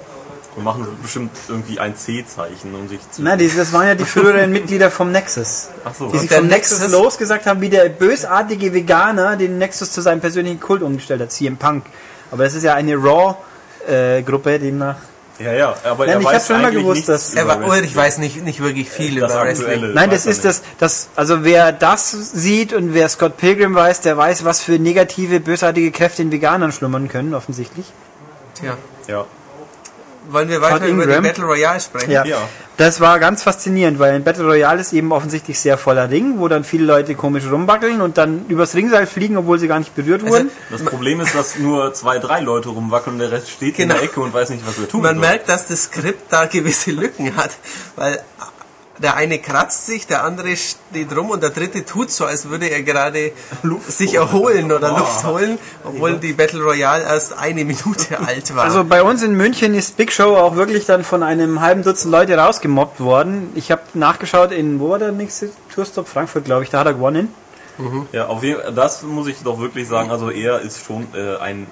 [0.58, 3.22] Wir machen bestimmt irgendwie ein C-Zeichen, um sich zu...
[3.22, 5.68] nein, das waren ja die früheren Mitglieder vom Nexus.
[5.86, 6.08] Ach so.
[6.12, 10.20] Die sich vom Nexus, Nexus- losgesagt haben, wie der bösartige Veganer den Nexus zu seinem
[10.20, 11.86] persönlichen Kult umgestellt hat, CM Punk.
[12.32, 14.96] Aber es ist ja eine Raw-Gruppe, demnach.
[15.40, 17.96] Ja, ja, aber Nein, er ich weiß hab schon immer gewusst, dass- Er war, ich
[17.96, 19.44] weiß nicht, nicht wirklich viel Das über.
[19.44, 19.94] Wrestling.
[19.94, 24.18] Nein, das ist das, das, also wer das sieht und wer Scott Pilgrim weiß, der
[24.18, 27.86] weiß, was für negative, bösartige Kräfte in Veganern schlummern können, offensichtlich.
[28.60, 28.76] Tja.
[29.08, 29.26] Ja.
[30.30, 31.22] Wollen wir weiter über die.
[31.22, 32.12] Battle Royale sprechen?
[32.12, 32.26] Ja.
[32.26, 32.38] Ja.
[32.78, 36.48] Das war ganz faszinierend, weil ein Battle Royale ist eben offensichtlich sehr voller Ring, wo
[36.48, 40.22] dann viele Leute komisch rumwackeln und dann übers Ringseil fliegen, obwohl sie gar nicht berührt
[40.24, 40.52] Also, wurden.
[40.70, 43.96] Das Problem ist, dass nur zwei, drei Leute rumwackeln und der Rest steht in Genau.
[43.96, 45.22] der Ecke und weiß nicht, was er tun Man soll.
[45.28, 47.52] merkt, dass das Skript da gewisse Lücken hat,
[47.96, 48.20] weil
[49.00, 52.70] der eine kratzt sich, der andere steht rum und der dritte tut so, als würde
[52.70, 53.32] er gerade
[53.88, 58.64] sich erholen oder Luft holen, obwohl die Battle Royale erst eine Minute alt war.
[58.64, 62.12] Also bei uns in München ist Big Show auch wirklich dann von einem halben Dutzend
[62.12, 63.52] Leute rausgemobbt worden.
[63.56, 66.08] Ich habe nachgeschaut in, wo war der nächste Tourstop?
[66.08, 67.34] Frankfurt, glaube ich, da hat er gewonnen.
[68.12, 71.38] Ja, auf jeden Fall, das muss ich doch wirklich sagen, also er ist schon äh,
[71.38, 71.68] ein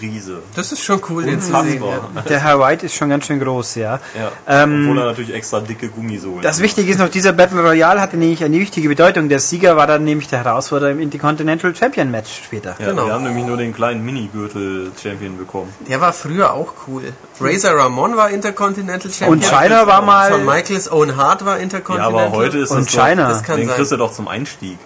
[0.00, 0.42] Riese.
[0.54, 1.82] das ist schon cool, den zu sehen.
[1.82, 2.22] Ja.
[2.22, 4.00] Der Herr White ist schon ganz schön groß, ja.
[4.18, 4.32] Ja.
[4.62, 6.60] Ähm, Obwohl er natürlich extra dicke Gummisohlen Das.
[6.60, 9.28] Wichtige ist noch, dieser Battle Royale hatte nämlich eine wichtige Bedeutung.
[9.28, 12.76] Der Sieger war dann nämlich der Herausforderer im Intercontinental Champion Match später.
[12.78, 13.06] Ja, Genau.
[13.06, 15.72] Wir haben nämlich nur den kleinen Minigürtel-Champion bekommen.
[15.88, 17.12] Der war früher auch cool.
[17.40, 19.30] Razor Ramon war Intercontinental Champion.
[19.30, 20.30] Und China war mal.
[20.30, 22.26] Shawn Michaels Owen Hart war Ja, Intercontinental.
[22.26, 23.28] aber heute ist Und das doch, China.
[23.28, 23.76] Das kann den sein.
[23.76, 24.78] kriegst du doch zum Einstieg.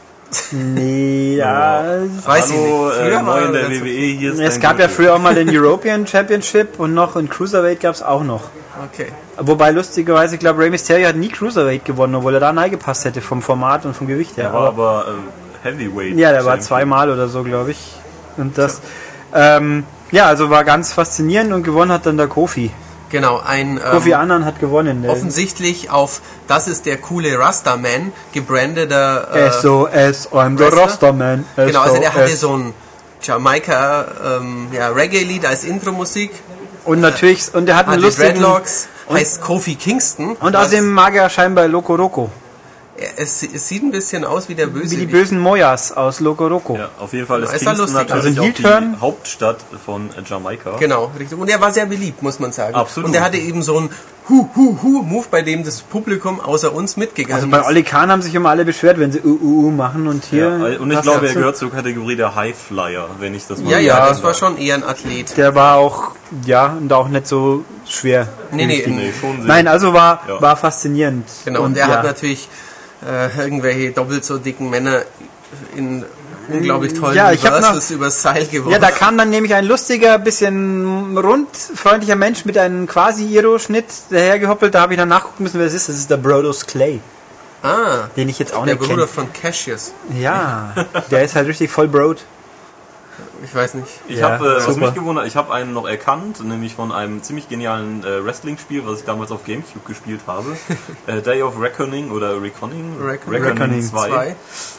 [0.53, 1.85] Nee, ja.
[2.25, 2.99] Weiß ich Hallo, nicht.
[2.99, 5.49] äh, neu in der er WWE, hier ist Es gab ja früher auch mal den
[5.51, 8.43] European Championship und noch in Cruiserweight gab es auch noch.
[8.93, 9.07] Okay.
[9.39, 13.21] Wobei lustigerweise, ich glaube, Rey Mysterio hat nie Cruiserweight gewonnen, obwohl er da reingepasst hätte
[13.21, 14.45] vom Format und vom Gewicht her.
[14.45, 15.07] Der war aber
[15.65, 16.17] äh, Heavyweight.
[16.17, 17.95] Ja, der war zweimal oder so, glaube ich.
[18.37, 18.81] Und das,
[19.35, 22.71] ähm, ja, also war ganz faszinierend und gewonnen hat dann der Kofi.
[23.11, 25.03] Genau, ein Kofi ähm, Annan hat gewonnen.
[25.03, 30.65] Der offensichtlich auf Das ist der coole Rastaman gebrandeter äh, SOS, I'm the?
[30.65, 31.45] Rastaman.
[31.57, 32.75] Genau, also der hatte so ein
[33.23, 36.31] Jamaika ähm, ja, Reggae-Lied als Intro-Musik.
[36.85, 38.41] Und natürlich, und er hat einen lustigen...
[38.41, 40.37] Dreadlocks, heißt Kofi Kingston.
[40.37, 42.31] Und außerdem mag er scheinbar Loco Roco.
[43.17, 44.93] Es, es sieht ein bisschen aus wie der Böse.
[44.93, 46.77] Wie die bösen Moyas aus Loco Roco.
[46.77, 48.09] Ja, auf jeden Fall ist Ist ja Kingston lustig.
[48.09, 50.77] natürlich Also die Hauptstadt von Jamaika.
[50.79, 51.39] Genau, richtig.
[51.39, 52.75] Und er war sehr beliebt, muss man sagen.
[52.75, 53.09] Absolut.
[53.09, 53.91] Und er hatte eben so einen
[54.29, 57.67] Hu-Hu-Hu-Move, bei dem das Publikum außer uns mitgegangen Also bei ist.
[57.67, 60.49] Oli Kahn haben sich immer alle beschwert, wenn sie uh machen und hier...
[60.73, 63.79] Ja, und ich glaube, er gehört zur Kategorie der Highflyer, wenn ich das mal Ja,
[63.79, 65.37] ja, sagen das war schon eher ein Athlet.
[65.37, 66.11] Der war auch,
[66.45, 68.27] ja, und auch nicht so schwer.
[68.51, 69.47] Nee, nee, Nee, schon sehr.
[69.47, 70.41] Nein, also war, Ja.
[70.43, 71.29] war faszinierend.
[71.45, 72.49] Genau, und, er ja, hat natürlich
[73.05, 75.03] äh, irgendwelche doppelt so dicken Männer
[75.77, 76.05] in
[76.49, 78.71] unglaublich tollen Ja, ich hab noch- übers Seil geworfen.
[78.73, 83.87] Ja, da kam dann nämlich ein lustiger, bisschen rund, freundlicher Mensch mit einem quasi Iro-Schnitt
[84.11, 84.75] dahergehoppelt.
[84.75, 85.89] Da habe ich dann nachgucken müssen, wer es ist.
[85.89, 87.01] Das ist der Brodus Clay,
[87.63, 89.09] ah, den ich jetzt auch der nicht Bruder kenne.
[89.09, 89.93] von Cassius.
[90.21, 90.73] Ja,
[91.11, 92.19] der ist halt richtig voll Broad.
[93.45, 93.89] Ich weiß nicht.
[94.09, 97.23] Ich Ja, habe, äh, was mich gewundert, ich habe einen noch erkannt, nämlich von einem
[97.23, 100.57] ziemlich genialen äh, Wrestling-Spiel, was ich damals auf Gamecube gespielt habe.
[101.07, 102.97] äh, Day of Reckoning oder Reckoning?
[103.01, 103.43] Reckoning.
[103.43, 104.09] Reckoning 2.
[104.09, 104.37] Zwei.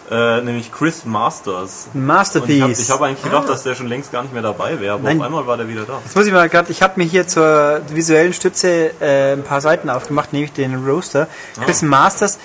[0.10, 1.88] Äh, nämlich Chris Masters.
[1.93, 2.62] Und ich Masterpiece.
[2.62, 5.04] habe ich hab eigentlich gedacht, dass der schon längst gar nicht mehr dabei wäre, aber
[5.04, 5.20] Nein.
[5.20, 6.00] auf einmal war der wieder da.
[6.04, 9.62] Jetzt muss ich mal gerade, ich habe mir hier zur visuellen Stütze äh, ein paar
[9.62, 11.28] Seiten aufgemacht, nämlich den Roaster.
[11.63, 12.39] Chris Masters.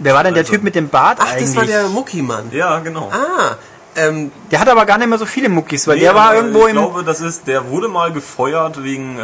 [0.00, 1.46] Wer war denn der Also- Typ mit dem Bart Ach, eigentlich?
[1.48, 2.50] das war der Mucki-Mann.
[2.52, 3.10] Ja, genau.
[3.12, 3.56] Ah,
[3.96, 6.62] ähm, Der hat aber gar nicht mehr so viele Muckis, weil Nee, der war irgendwo
[6.64, 6.72] ich im.
[6.76, 9.22] glaube, das ist, der wurde mal gefeuert wegen, äh,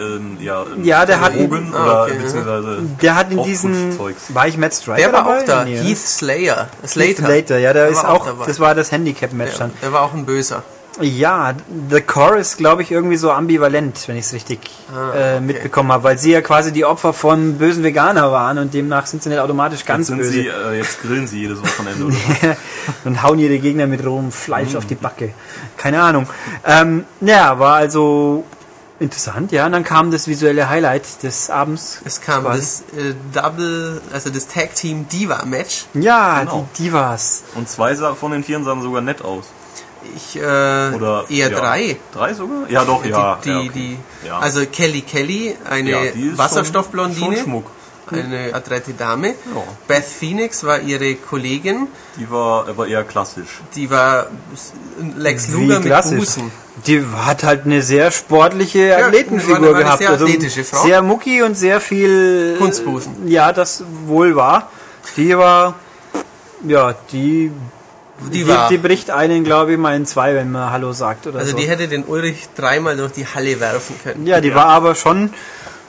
[0.00, 3.72] ähm, ja, Ja, der hat- Drogen Ah, oder okay, beziehungsweise der hat in diesen.
[3.74, 4.34] Aufputschzeugs.
[4.34, 5.38] War ich Matt Striker der war dabei?
[5.40, 5.64] auch da.
[5.64, 5.88] Nee, ne?
[5.88, 6.68] Heath Slayer.
[6.82, 7.14] Heath Slater.
[7.26, 9.72] Slater, ja, der Der ist auch auch, das war das Handicap-Match dann.
[9.82, 10.62] Der war auch ein Böser.
[11.00, 11.52] Ja,
[11.90, 15.40] The Core ist, glaube ich, irgendwie so ambivalent, wenn ich es richtig Ah, äh, okay.
[15.40, 19.22] mitbekommen habe, weil sie ja quasi die Opfer von bösen Veganer waren und demnach sind
[19.22, 20.30] sie nicht automatisch ganz Jetzt sind böse.
[20.32, 22.56] sie, äh, jetzt grillen sie jedes Wochenende oder
[23.04, 24.76] und hauen ihre Gegner mit rohem Fleisch Mhm.
[24.78, 25.32] auf die Backe.
[25.76, 26.26] Keine Ahnung.
[26.64, 28.44] Ähm, ja, war also
[28.98, 29.66] interessant, ja.
[29.66, 32.00] Und dann kam das visuelle Highlight des Abends.
[32.06, 32.58] Es kam quasi.
[32.60, 35.84] das äh, Double, also das Tag Team Diva Match.
[35.92, 36.66] Ja, Genau.
[36.78, 37.42] die Divas.
[37.54, 39.44] Und zwei sa- von den Vieren sahen sogar nett aus.
[40.14, 41.58] Ich, äh, Oder eher ja.
[41.58, 41.96] drei.
[42.12, 42.68] Drei sogar?
[42.68, 43.38] Ja, doch, ja.
[43.42, 43.70] Die, ja, die, okay.
[44.22, 44.38] die, Ja.
[44.38, 45.98] Also Kelly Kelly, eine Ja,
[46.38, 47.62] Wasserstoffblondine, Schon,
[48.12, 49.28] eine adrette Dame.
[49.30, 49.34] Ja.
[49.88, 53.60] Beth Phoenix war ihre Kollegin, Die war aber eher klassisch.
[53.74, 54.28] die war
[55.16, 55.92] Lex Luger mit.
[56.16, 56.52] Busen.
[56.86, 59.98] Die hat halt eine sehr sportliche war Athletenfigur war eine gehabt.
[59.98, 60.82] sehr athletische Frau.
[60.84, 62.54] sehr mucki und sehr viel.
[62.58, 63.26] Kunstbusen.
[63.26, 64.70] Ja, das wohl war.
[65.16, 65.74] Die war.
[66.64, 67.50] Ja, die.
[68.18, 71.26] Die Die, war, die bricht einen, glaube ich, mal in zwei, wenn man Hallo sagt
[71.26, 71.56] oder also so.
[71.58, 74.26] die hätte den Ulrich dreimal durch die Halle werfen können.
[74.26, 75.32] ja, die war aber schon.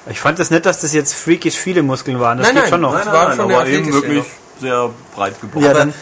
[0.10, 2.38] Ich fand das nicht, dass das jetzt freakisch viele Muskeln waren.
[2.38, 2.94] Das Nein, geht nein, schon noch.
[2.94, 4.24] nein, Das war schon eine aber eben wirklich
[4.60, 5.64] sehr breit geboren.
[5.64, 5.94] Ja, Aber dann,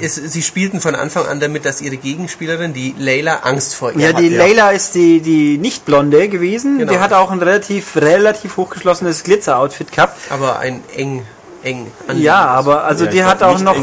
[0.00, 4.00] es, sie spielten von Anfang an damit, dass ihre Gegenspielerin, die Leila, Angst vor ihr
[4.00, 4.36] ja, die hatte.
[4.36, 6.78] Layla ist die, die nicht blonde gewesen.
[6.78, 6.92] Genau.
[6.92, 10.18] Die hat auch ein relativ, relativ hochgeschlossenes Glitzer-Outfit gehabt.
[10.30, 11.24] Aber ein eng,
[11.64, 11.90] eng.
[12.14, 13.76] Ja, aber also Ja, die hat auch noch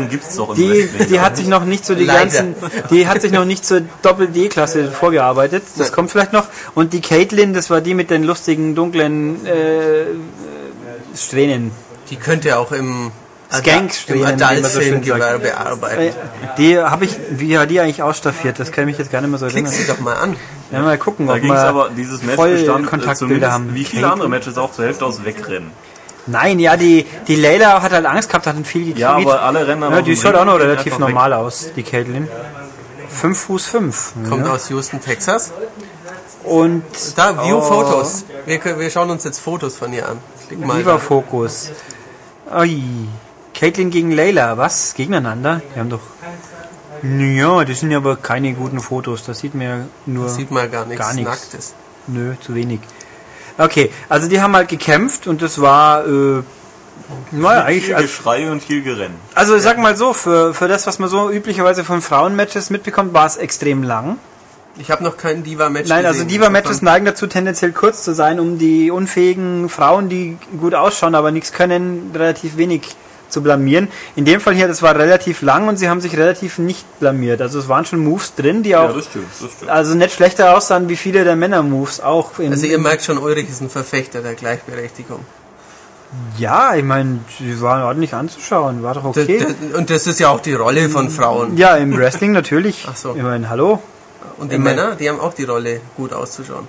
[0.56, 2.20] die, die hat sich noch nicht so die Leider.
[2.20, 2.56] ganzen
[2.90, 5.64] die hat sich noch nicht zur Doppel D Klasse vorgearbeitet.
[5.78, 5.96] Das Nein.
[5.96, 10.06] kommt vielleicht noch und die Caitlin, das war die mit den lustigen dunklen äh,
[11.16, 11.72] Strähnen.
[12.10, 13.12] Die könnte auch im,
[13.52, 14.80] Skank-Strähnen, so
[16.58, 18.60] Die habe ich wie hat die eigentlich ausstaffiert?
[18.60, 19.74] Das kann ich mich jetzt gar nicht mehr so Klick erinnern.
[19.74, 20.36] sie doch mal an.
[20.72, 23.52] Ja, mal gucken, Da ob ging es wir aber, dieses Match voll bestand äh, Kontaktbilder
[23.52, 23.74] haben.
[23.74, 24.12] wie viele Caitlin?
[24.12, 25.72] andere Matches auch zur Hälfte aus Wegrennen.
[26.32, 29.34] Nein, ja, die die Layla hat halt Angst gehabt, hat ein viel Ja, gequietscht.
[29.36, 31.14] aber alle rennen Ja, die schaut auch noch relativ einfach weg.
[31.16, 32.28] normal aus, die Caitlin.
[33.10, 34.14] 5 Fuß 5.
[34.30, 34.54] Kommt ja.
[34.54, 35.52] aus Houston, Texas.
[36.44, 36.84] Und
[37.16, 37.62] Da, View Oh.
[37.62, 38.26] Fotos.
[38.46, 40.18] Wir, wir schauen uns jetzt Fotos von ihr an.
[40.48, 40.78] Klick mal.
[40.80, 41.72] Viva Fokus.
[42.56, 42.82] Ui.
[43.54, 44.94] Caitlin gegen Layla, was?
[44.94, 45.62] Gegeneinander?
[45.76, 46.00] Die haben doch.
[47.04, 49.24] Ja, das sind ja aber keine guten Fotos.
[49.26, 50.30] Das sieht man ja nur.
[50.30, 51.30] Sieht man gar nichts Gar nichts.
[51.30, 51.74] Nacktes.
[52.08, 52.80] Nö, zu wenig.
[53.60, 56.08] Okay, also die haben halt gekämpft und das war.
[56.08, 56.42] Äh,
[57.32, 57.86] naja, eigentlich.
[57.86, 59.14] Viel Also, Geschrei und viel Gerenn.
[59.36, 63.14] also ich sag mal so, für, für das, was man so üblicherweise von Frauenmatches mitbekommt,
[63.14, 64.18] war es extrem lang.
[64.78, 66.30] Ich habe noch kein Diva-Match Nein, also gesehen.
[66.30, 71.32] Diva-Matches neigen dazu, tendenziell kurz zu sein, um die unfähigen Frauen, die gut ausschauen, aber
[71.32, 72.96] nichts können, relativ wenig
[73.30, 73.88] zu blamieren.
[74.16, 77.42] In dem Fall hier, das war relativ lang und sie haben sich relativ nicht blamiert.
[77.42, 79.72] Also es waren schon Moves drin, die Ja, auch das stimmt, das stimmt.
[79.72, 82.40] also nicht schlechter aussahen wie viele der Männer-Moves auch.
[82.40, 85.20] In, Also ihr merkt schon, Ulrich ist ein Verfechter der Gleichberechtigung.
[86.38, 89.46] ja, ich meine, sie waren ordentlich anzuschauen, war doch okay.
[89.72, 91.56] d- Und das ist ja auch die Rolle von Frauen.
[91.58, 92.88] Ja, im Wrestling natürlich.
[92.90, 93.16] Ach so.
[93.16, 93.80] Ich meine, hallo.
[94.38, 96.68] Und die Ich mein- Männer, die haben auch die Rolle, gut auszuschauen.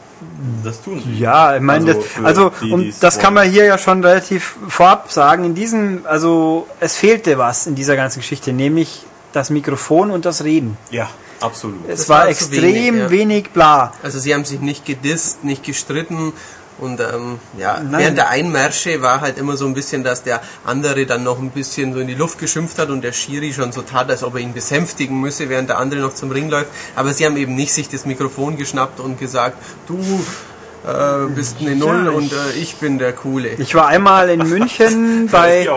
[0.65, 1.19] Das tun sie.
[1.19, 4.57] Ja, ich meine, Also das, also die, und das kann man hier ja schon relativ
[4.69, 5.45] vorab sagen.
[5.45, 10.43] In diesem, also es fehlte was in dieser ganzen Geschichte, nämlich das Mikrofon und das
[10.45, 10.77] Reden.
[10.91, 11.09] Ja,
[11.41, 11.89] absolut.
[11.89, 13.51] Es Das war, war extrem wenig, wenig, ja.
[13.53, 13.93] bla.
[14.03, 16.33] Also sie haben sich nicht gedisst, nicht gestritten
[16.81, 18.01] und ähm, ja, Nein.
[18.01, 21.51] während der Einmärsche war halt immer so ein bisschen, dass der andere dann noch ein
[21.51, 24.35] bisschen so in die Luft geschimpft hat und der Schiri schon so tat, als ob
[24.35, 26.71] er ihn besänftigen müsse, während der andere noch zum Ring läuft.
[26.97, 30.25] Aber sie haben eben nicht sich das Mikrofon geschnappt und gesagt, du
[30.87, 33.51] äh, bist eine Null Ja, ich- und äh, ich bin der Coole.
[33.59, 35.69] Ich war einmal in München bei,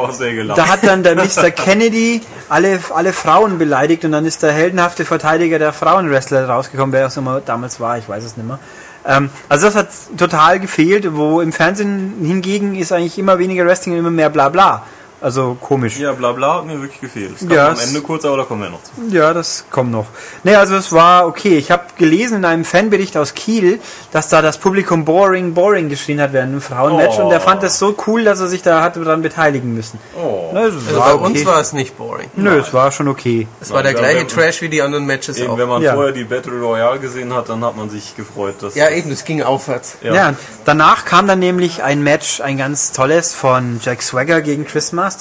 [0.56, 1.52] da hat dann der Mr.
[1.52, 7.08] Kennedy alle, alle Frauen beleidigt und dann ist der heldenhafte Verteidiger der Frauenwrestler rausgekommen, wer
[7.08, 8.60] auch immer damals war, ich weiß es nicht mehr.
[9.06, 13.94] Ähm, also das hat total gefehlt, wo im Fernsehen hingegen ist eigentlich immer weniger Wrestling
[13.94, 14.84] und immer mehr Blabla.
[15.23, 15.97] Also komisch.
[15.97, 17.31] Ja, bla bla hat mir wirklich gefehlt.
[17.36, 18.91] Das kam Ja, am es- Ende kurz, aber da kommen wir noch zu.
[19.09, 20.07] Ja, das kommt noch.
[20.43, 21.57] Nee, also es war okay.
[21.57, 23.79] Ich habe gelesen in einem Fanbericht aus Kiel,
[24.12, 27.27] dass da das Publikum boring, boring geschrien hat während einem Frauenmatch Oh.
[27.27, 29.97] und er fand es so cool, dass er sich da hat daran beteiligen müssen.
[30.21, 30.49] Oh.
[30.53, 31.23] Na, es Also war bei okay.
[31.25, 32.29] uns war es nicht boring.
[32.36, 33.47] Nö, es war schon okay.
[33.62, 35.57] Es war der gleiche Trash wie die anderen Matches Eben, auch.
[35.57, 35.93] wenn man Ja.
[35.93, 39.23] vorher die Battle Royale gesehen hat, dann hat man sich gefreut, dass Ja, eben, es
[39.23, 39.95] ging aufwärts.
[40.01, 40.13] Ja.
[40.13, 40.33] Ja.
[40.65, 45.12] danach kam dann nämlich ein Match, ein ganz tolles von Jack Swagger gegen Chris Masters.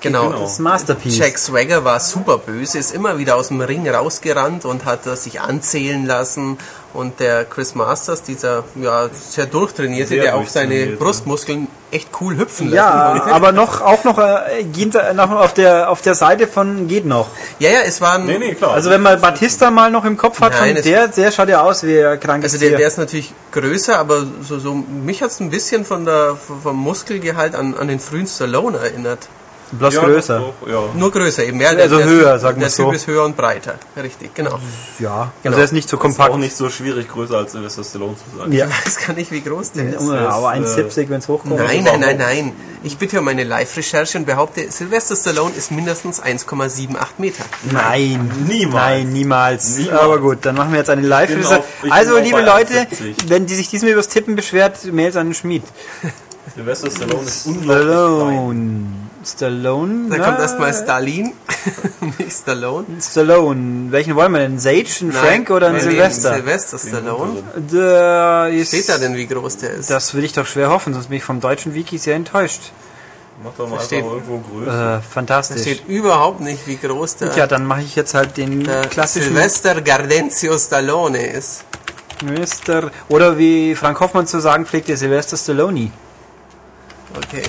[0.00, 0.28] Genau.
[0.28, 0.42] Genau.
[0.42, 1.18] Das Masterpiece.
[1.18, 5.40] Jack Swagger war super böse, ist immer wieder aus dem Ring rausgerannt und hat sich
[5.40, 6.58] anzählen lassen.
[6.94, 10.86] Und der Chris Masters, dieser ja, sehr durchtrainierte, Sehr der auch seine.
[10.96, 14.64] Brustmuskeln echt cool hüpfen lassen Ja, aber noch auch noch, äh,
[15.14, 17.28] noch auf der auf der Seite von geht noch.
[17.58, 18.24] ja, ja, es waren.
[18.26, 18.72] Nee, nee, klar.
[18.72, 21.48] Also wenn man Batista mal noch im Kopf hat, Nein, von es- der, der schaut
[21.50, 25.22] ja aus wie ein krankes Also der, der ist natürlich größer, aber so, so mich
[25.22, 29.28] hat's ein bisschen von der vom Muskelgehalt an, an den frühen Stallone erinnert.
[29.72, 30.38] Bloß ja, größer.
[30.62, 30.80] Doch, ja.
[30.94, 31.60] Nur größer eben.
[31.60, 32.84] Ja, Also der, höher, der, sagen wir Der so.
[32.86, 33.74] Typ ist höher und breiter.
[34.02, 34.58] Richtig, genau.
[34.98, 35.52] Ja, Genau.
[35.54, 36.32] also er ist nicht so Ist kompakt.
[36.32, 38.52] auch nicht so schwierig, größer als Sylvester Stallone zu sein.
[38.52, 38.66] Ja.
[38.66, 40.08] Ich weiß gar nicht, wie groß der ist.
[40.08, 41.56] Ja, aber ist, 1,70, wenn es hochkommt.
[41.56, 42.52] Nein, nein, nein, nein.
[42.82, 47.44] Ich bitte um eine Live-Recherche und behaupte, Sylvester Stallone ist mindestens 1,78 Meter.
[47.70, 48.74] Nein, Niemals.
[48.74, 49.76] Nein, niemals.
[49.78, 50.00] Niemals.
[50.00, 52.74] Aber gut, dann machen wir jetzt eine live bin auf- ich bin Also, liebe Leute,
[52.86, 53.28] 1,70.
[53.28, 55.64] wenn die sich diesmal übers Tippen beschwert, Mails an den Schmied.
[56.54, 59.07] Sylvester Stallone ist unglaublich klein.
[59.32, 60.08] Stallone.
[60.10, 61.32] Da na, kommt erstmal Stalin,
[62.18, 62.86] nicht Stallone.
[63.00, 63.90] Stallone.
[63.92, 64.58] Welchen wollen wir denn?
[64.58, 66.34] Sage, einen Frank oder einen nein, Sylvester?
[66.34, 67.42] Sylvester Stallone.
[67.56, 69.90] Der ist, Steht da denn, wie groß der ist?
[69.90, 72.72] Das will ich doch schwer hoffen, sonst bin ich vom deutschen Wiki sehr enttäuscht.
[73.44, 74.70] Mach doch mal Da einfach steht- irgendwo Größe.
[74.70, 75.60] Äh, Da fantastisch.
[75.62, 79.28] steht überhaupt nicht, wie groß der, Tja, dann mache ich jetzt halt den der klassischen
[79.34, 81.64] Sylvester Gardenzio Stallone ist.
[82.24, 82.90] Mr.
[83.08, 85.92] Oder wie Frank Hoffmann zu sagen pflegte, Sylvester Stallone.
[87.16, 87.42] Okay.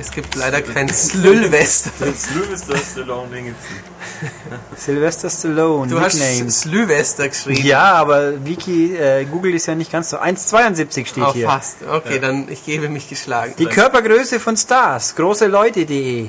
[0.00, 1.90] Es gibt leider keinen Sylvester.
[1.98, 4.80] Das Sylvester Stallone, den gibt's nicht.
[4.80, 6.60] Sylvester Stallone, Du hast Nicknames.
[6.62, 7.66] Sylvester geschrieben.
[7.66, 10.18] Ja, aber Wiki, äh, Google ist ja nicht ganz so.
[10.18, 11.46] 1,72 steht Oh, hier.
[11.48, 11.78] fast.
[11.90, 13.54] Okay, dann ich gebe mich geschlagen.
[13.58, 16.28] Die Körpergröße von Stars, großeleute.de.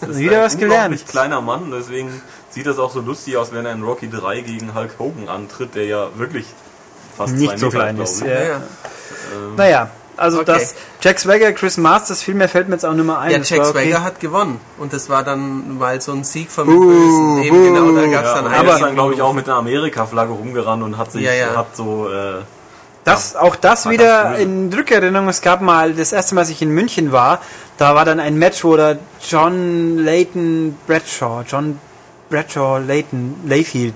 [0.00, 0.84] Das ist Wieder ein was gelernt.
[0.92, 4.42] unglaublich kleiner Mann, deswegen sieht das auch so lustig aus, wenn er in Rocky 3
[4.42, 6.46] gegen Hulk Hogan antritt, der ja wirklich
[7.16, 8.26] fast Nicht zwei so Meter, klein glaub ist, ich.
[8.28, 8.34] ja.
[8.34, 8.62] Ja, ja.
[9.56, 9.90] Naja,
[10.22, 10.52] also Okay.
[10.52, 13.30] das Jack Swagger, Chris Masters, viel mehr fällt mir jetzt auch nicht mehr ein.
[13.32, 13.90] Ja, Das Jack war okay.
[13.90, 14.60] Swagger hat gewonnen.
[14.78, 17.42] Und das war dann mal so ein Sieg vom Buh, Bösen.
[17.42, 17.64] Eben buh.
[17.64, 18.66] genau, da gab es Ja, dann einen.
[18.68, 21.56] er ist dann, glaube ich, auch mit einer Amerika-Flagge rumgerannt und hat sich, Ja, ja.
[21.56, 22.40] hat so, äh,
[23.04, 25.28] Das, auch das wieder in Rückerinnerung.
[25.28, 27.40] Es gab mal, das erste Mal, als ich in München war,
[27.78, 31.78] da war dann ein Match, wo der John Layton Bradshaw, John
[32.30, 33.94] Bradshaw Layton, Layfield,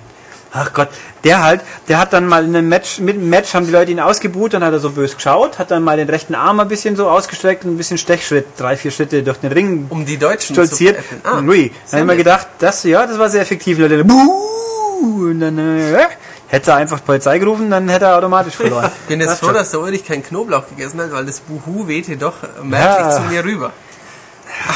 [0.52, 0.88] ach Gott,
[1.24, 3.90] der halt, der hat dann mal in einem Match, mit dem Match haben die Leute
[3.90, 6.68] ihn ausgebuht, dann hat er so bös geschaut, hat dann mal den rechten Arm ein
[6.68, 10.16] bisschen so ausgestreckt und ein bisschen Stechschritt, drei, vier Schritte durch den Ring um die
[10.16, 10.96] Deutschen stolziert.
[10.96, 11.46] zu veräppeln.
[11.46, 13.78] Ah, Ui, dann haben wir gedacht, das, ja, das war sehr effektiv.
[13.78, 16.06] Leute, buh, und dann, äh,
[16.48, 18.90] hätte er einfach Polizei gerufen, dann hätte er automatisch verloren.
[19.02, 22.16] Ich bin jetzt froh, dass der Ulrich keinen Knoblauch gegessen hat, weil das Buhu wehte
[22.16, 23.10] doch merklich Ja.
[23.10, 23.72] zu mir rüber.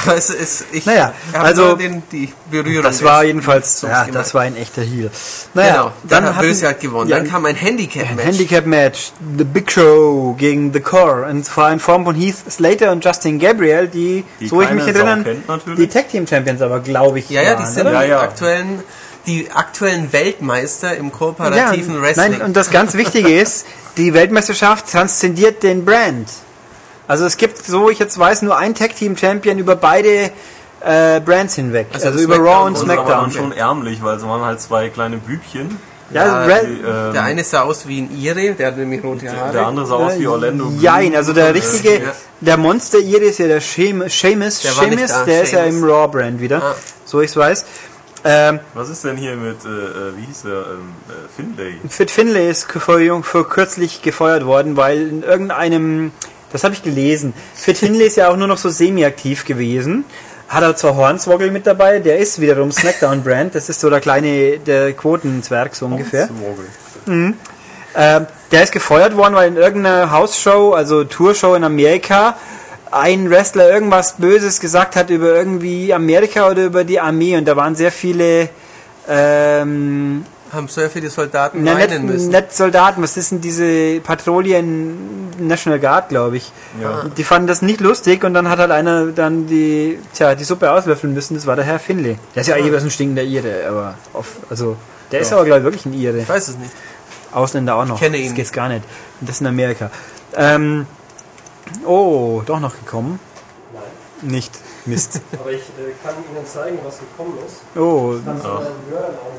[0.05, 2.83] Aber es ist, ich Naja, also, den, die Berührung.
[2.85, 5.11] Das war jedenfalls, ja, das war ein echter Heal.
[5.55, 7.11] Naja, Genau, dann hat hatten- Böse hat gewonnen.
[7.11, 8.25] Ja, dann kam ein ein Handicap-Match.
[8.27, 11.27] Handicap-Match, The Big Show gegen The Core.
[11.27, 14.85] Und zwar in Form von Heath Slater und Justin Gabriel, die, Die so ich mich
[14.87, 15.77] natürlich.
[15.77, 17.87] die Tag-Team-Champions aber, glaube ich, ja, ja, die sind?
[17.87, 18.21] Ja, die ja.
[18.21, 18.83] aktuellen,
[19.27, 22.33] die aktuellen Weltmeister im Ja, kooperativen Wrestling.
[22.33, 23.67] nein, und das ganz Wichtige ist,
[23.97, 26.29] die Weltmeisterschaft transzendiert den Brand.
[27.11, 30.31] Also es gibt, so ich jetzt weiß, nur ein Tag-Team-Champion über beide
[30.81, 31.89] äh, Brands hinweg.
[31.93, 33.21] Also Also, über SmackDown Raw und und das SmackDown.
[33.23, 35.77] dann schon ärmlich, weil es waren halt zwei kleine Bübchen.
[36.13, 39.29] Ja, Ja, Die, ähm, der eine sah aus wie ein Ire, der hat nämlich rote
[39.31, 39.53] Haare.
[39.53, 40.73] der andere sah aus wie Orlando.
[40.81, 42.01] Jein, also der richtige,
[42.41, 45.53] der Monster hier ist ja der Sheamus, Sheamus, Der war nicht Sheamus da, der ist
[45.53, 45.75] ja Sheamus.
[45.83, 46.75] im Raw-Brand wieder, Ah.
[47.05, 47.65] so ich es weiß.
[48.23, 51.75] Ähm, Was ist denn hier mit, äh, äh, wie hieß der, ähm, äh, Finlay?
[51.89, 56.13] Fit Finlay ist vor, vor kürzlich gefeuert worden, weil in irgendeinem,
[56.53, 60.05] das habe ich gelesen, Fit Finlay ist ja auch nur noch so semi-aktiv gewesen.
[60.49, 64.59] Hat er zwar Hornswoggle mit dabei, der ist wiederum Smackdown-Brand, das ist so der kleine,
[64.59, 66.27] der Quotenzwerg so ungefähr.
[66.27, 66.67] Swoggle.
[67.95, 72.37] Ähm, der ist gefeuert worden, weil in irgendeiner Hausshow, also Tourshow in Amerika,
[72.91, 77.57] ein Wrestler irgendwas Böses gesagt hat über irgendwie Amerika oder über die Armee und da
[77.57, 78.49] waren sehr viele
[79.09, 82.31] ähm, Haben sehr viele Soldaten na, weinen nicht, müssen.
[82.31, 86.53] nicht Soldaten, was ist denn diese Patrouillen National Guard, glaube ich.
[86.81, 87.05] Ja.
[87.17, 90.71] Die fanden das nicht lustig und dann hat halt einer dann die, tja, die Suppe
[90.71, 92.17] auslöffeln müssen, das war der Herr Finlay.
[92.35, 94.77] Der ist ja eigentlich was ein stinkender Ire, aber auf, also
[95.13, 95.37] der ist Ja.
[95.37, 96.19] aber glaube ich wirklich ein Ire.
[96.19, 96.73] Ich weiß es nicht.
[97.33, 97.99] Ausländer auch noch.
[97.99, 98.83] kenne ihn Das geht's gar nicht.
[99.21, 99.91] Und das in Amerika.
[100.37, 100.87] Ähm,
[101.87, 103.21] oh, doch noch gekommen.
[104.23, 104.53] Nicht.
[104.87, 105.21] Mist.
[105.41, 107.57] Aber ich äh, kann Ihnen zeigen, was gekommen ist.
[107.77, 108.15] Oh,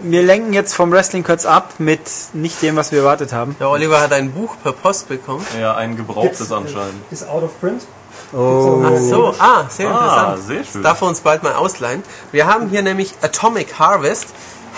[0.04, 2.02] wir lenken jetzt vom Wrestling kurz ab mit
[2.34, 3.56] nicht dem, was wir erwartet haben.
[3.60, 5.46] Der Oliver hat ein Buch per Post bekommen.
[5.60, 6.96] Ja, ein gebrauchtes Gibt's, äh, anscheinend.
[7.12, 7.84] Ist out of print.
[8.34, 8.82] Oh.
[8.86, 10.44] Ach so, ah, sehr Ah, interessant.
[10.48, 10.84] sehr schön.
[10.84, 12.04] Das darf er uns bald mal ausleihen.
[12.32, 14.28] Wir haben hier nämlich Atomic Harvest,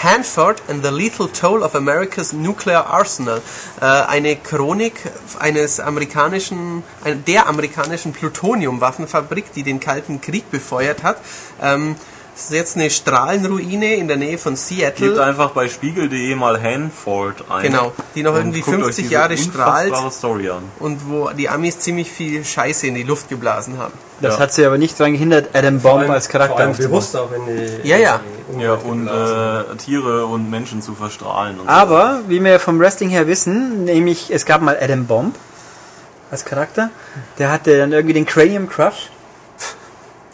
[0.02, 3.42] Hanford and the Lethal Toll of America's Nuclear Arsenal.
[3.82, 4.94] Äh, eine Chronik
[5.40, 6.84] eines amerikanischen,
[7.28, 11.18] der amerikanischen Plutoniumwaffenfabrik, die den Kalten Krieg befeuert hat.
[11.62, 11.96] Ähm,
[12.36, 15.24] das ist jetzt eine Strahlenruine in der Nähe von Gebt Seattle.
[15.24, 17.64] einfach bei spiegel.de mal Hanford ein.
[17.64, 20.64] Genau, die noch Und irgendwie guckt euch 50 diese Jahre strahlt Story an.
[20.80, 23.94] und wo die Amis ziemlich viel Scheiße in die Luft geblasen haben.
[24.20, 24.40] Das Ja.
[24.42, 26.92] hat sie aber nicht daran gehindert, Adam Bomb allem- als Charakter Vor allem aufzubauen.
[26.92, 27.46] bewusst auch in
[27.84, 28.20] die, Ja, ja.
[28.52, 31.60] in die Ja, und äh, Tiere und Menschen zu verstrahlen.
[31.60, 31.72] Und so.
[31.72, 35.36] Aber, wie wir vom Wrestling her wissen, nämlich es gab mal Adam Bomb
[36.32, 36.90] als Charakter.
[37.38, 39.10] Der hatte dann irgendwie den Cranium Crush.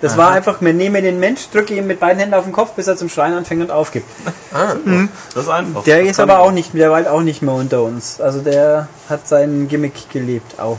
[0.01, 2.71] Das war einfach, wir nehmen den Mensch, drücke ihm mit beiden Händen auf den Kopf,
[2.71, 4.05] bis er zum Schreien anfängt und aufgibt.
[4.53, 4.75] Ah,
[5.33, 5.83] Das ist einfach.
[5.83, 8.21] Der Das ist aber auch nicht, der war halt auch nicht mehr unter uns.
[8.21, 10.77] Also der hat seinen Gimmick gelebt auch.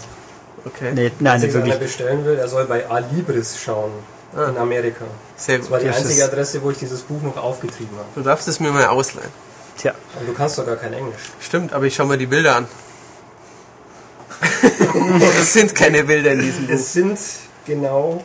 [0.65, 0.93] okay.
[0.95, 1.79] Nee, nein, Wenn wirklich.
[1.79, 3.91] bestellen will, er soll bei Alibris schauen.
[4.33, 5.05] In Amerika.
[5.37, 5.89] Sehr Das war gut.
[5.89, 8.07] die Das einzige Adresse, wo ich dieses Buch noch aufgetrieben habe.
[8.15, 9.29] Du darfst es mir mal ausleihen.
[9.77, 9.93] Tja.
[10.21, 11.21] Und du kannst doch gar kein Englisch.
[11.41, 12.69] Stimmt, aber ich schau mir die Bilder an.
[15.41, 16.75] Es sind keine Bilder in diesem Buch.
[16.75, 17.19] Es sind
[17.67, 18.23] genau,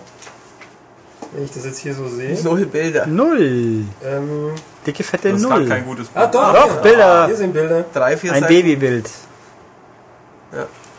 [1.33, 2.41] wenn ich das jetzt hier so sehe.
[2.43, 3.05] Null Bilder.
[3.07, 3.83] Null.
[4.03, 4.51] Ähm,
[4.85, 5.67] Dicke fette Das Null.
[5.67, 6.81] kein gutes Buch ah, doch, Doch, ja.
[6.81, 7.25] Bilder.
[7.27, 8.53] Hier sind Bilder Drei, vier Ein Seiten.
[8.53, 9.09] Babybild.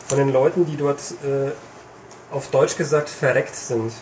[0.08, 1.50] von den Leuten, die dort äh,
[2.30, 3.92] auf Deutsch gesagt verreckt sind,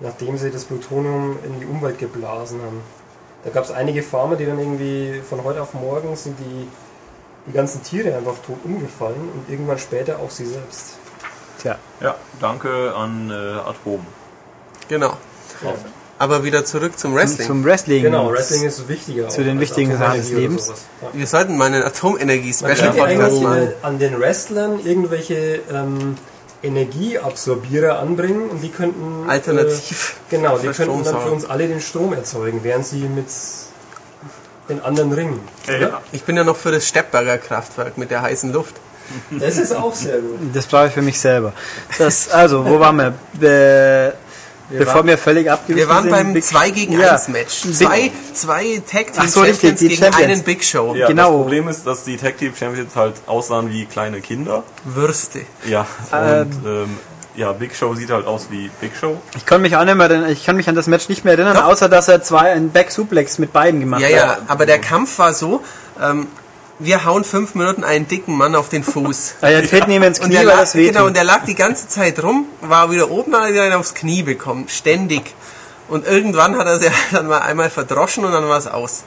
[0.00, 2.80] nachdem sie das Plutonium in die Umwelt geblasen haben.
[3.44, 6.68] Da gab es einige Farmer, die dann irgendwie von heute auf morgen sind die,
[7.46, 10.98] die ganzen Tiere einfach tot umgefallen und irgendwann später auch sie selbst.
[11.60, 11.76] Tja.
[12.00, 14.04] Ja, danke an äh, Atom.
[14.88, 15.16] Genau.
[16.18, 17.46] Aber wieder zurück zum Wrestling.
[17.46, 18.02] Zum Wrestling.
[18.02, 19.28] Genau, Wrestling ist wichtiger.
[19.28, 20.72] Zu den als wichtigen Sachen des Lebens.
[21.02, 21.08] Ja.
[21.12, 23.62] Wir sollten mal einen Man Atomenergie-Special könnte Podcast eigentlich machen.
[23.62, 26.16] äh, an den Wrestlern irgendwelche ähm,
[26.62, 31.82] Energieabsorbierer anbringen und die könnten Alternativ Äh, genau, die könnten dann für uns alle den
[31.82, 33.26] Strom erzeugen, während sie mit
[34.70, 35.40] den anderen ringen.
[35.68, 36.00] Ja.
[36.12, 38.74] Ich bin ja noch für das Steppberger Kraftwerk mit der heißen Luft.
[39.30, 40.38] Das ist auch sehr gut.
[40.52, 41.52] Das brauche ich für mich selber.
[41.98, 44.14] Das, also, wo waren wir?
[44.68, 46.12] Be bevor waren- wir völlig abgewichen Wir waren sind.
[46.12, 47.12] beim Big- 2 gegen Ja.
[47.12, 47.62] 1 Match.
[47.62, 50.32] Big- Zwei, zwei Tag Team so, richtig, Champions die gegen Champions.
[50.32, 50.94] einen Big Show.
[50.96, 51.22] Ja, Genau.
[51.30, 54.64] das Problem ist, dass die Tag Team Champions halt aussahen wie kleine Kinder.
[54.84, 55.40] Würste.
[55.68, 56.40] Ja, Ähm.
[56.40, 56.98] und ähm,
[57.36, 59.20] ja, Big Show sieht halt aus wie Big Show.
[59.36, 61.34] Ich kann mich auch nicht mehr, erinnern- ich kann mich an das Match nicht mehr
[61.34, 61.64] erinnern, Doch.
[61.66, 64.14] außer dass er zwei einen Back Suplex mit beiden gemacht Ja, hat.
[64.14, 65.62] ja, aber der Kampf war so,
[66.02, 66.26] ähm,
[66.78, 69.36] wir hauen fünf Minuten einen dicken Mann auf den Fuß.
[69.40, 70.92] Ah, ja, treten ihm ins Und Knie, der, lag, das wehtut.
[70.94, 73.62] genau, und der lag die ganze Zeit rum, war wieder oben, dann hat er wieder
[73.64, 74.66] einen aufs Knie bekommen.
[74.68, 75.34] Ständig.
[75.88, 79.04] Und irgendwann hat er sich dann mal einmal verdroschen und dann war es aus.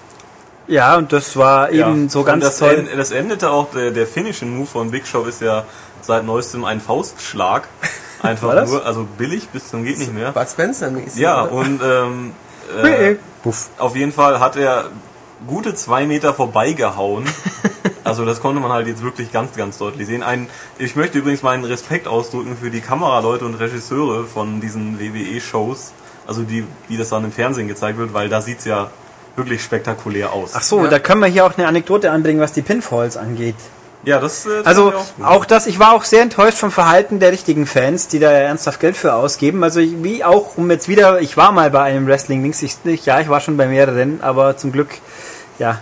[0.68, 2.10] ja, und das war eben ja.
[2.10, 2.88] so Und ganz das toll.
[2.92, 5.66] en- das endete auch, der, der Finishing Move von Big Show ist ja
[6.02, 7.68] seit neuestem ein Faustschlag.
[8.22, 8.70] Einfach War das?
[8.70, 10.32] nur, also billig bis zum geht nicht mehr.
[10.32, 11.20] Bud Spencer mäßig.
[11.22, 11.52] Ja, oder?
[11.54, 12.34] und ähm,
[12.84, 13.16] äh,
[13.78, 14.90] auf jeden Fall hat er
[15.48, 17.26] gute zwei Meter vorbeigehauen.
[18.10, 20.24] Also das konnte man halt jetzt wirklich ganz, ganz deutlich sehen.
[20.24, 25.94] Ein, ich möchte übrigens meinen Respekt ausdrücken für die Kameraleute und Regisseure von diesen WWE-Shows,
[26.28, 28.90] also die, wie das dann im Fernsehen gezeigt wird, weil da sieht's ja
[29.36, 30.52] wirklich spektakulär aus.
[30.56, 30.90] Ach so, Ja.
[30.90, 33.56] da können wir hier auch eine Anekdote anbringen, was die Pinfalls angeht.
[34.04, 37.20] Ja, das, äh, das Also ich auch das, ich war auch sehr enttäuscht vom Verhalten
[37.20, 39.62] der richtigen Fans, die da ernsthaft Geld für ausgeben.
[39.64, 43.06] Also ich, wie auch, um jetzt wieder, ich war mal bei einem Wrestling-Links, ich, ich,
[43.06, 44.90] ja, ich war schon bei mehreren, aber zum Glück,
[45.58, 45.80] ja,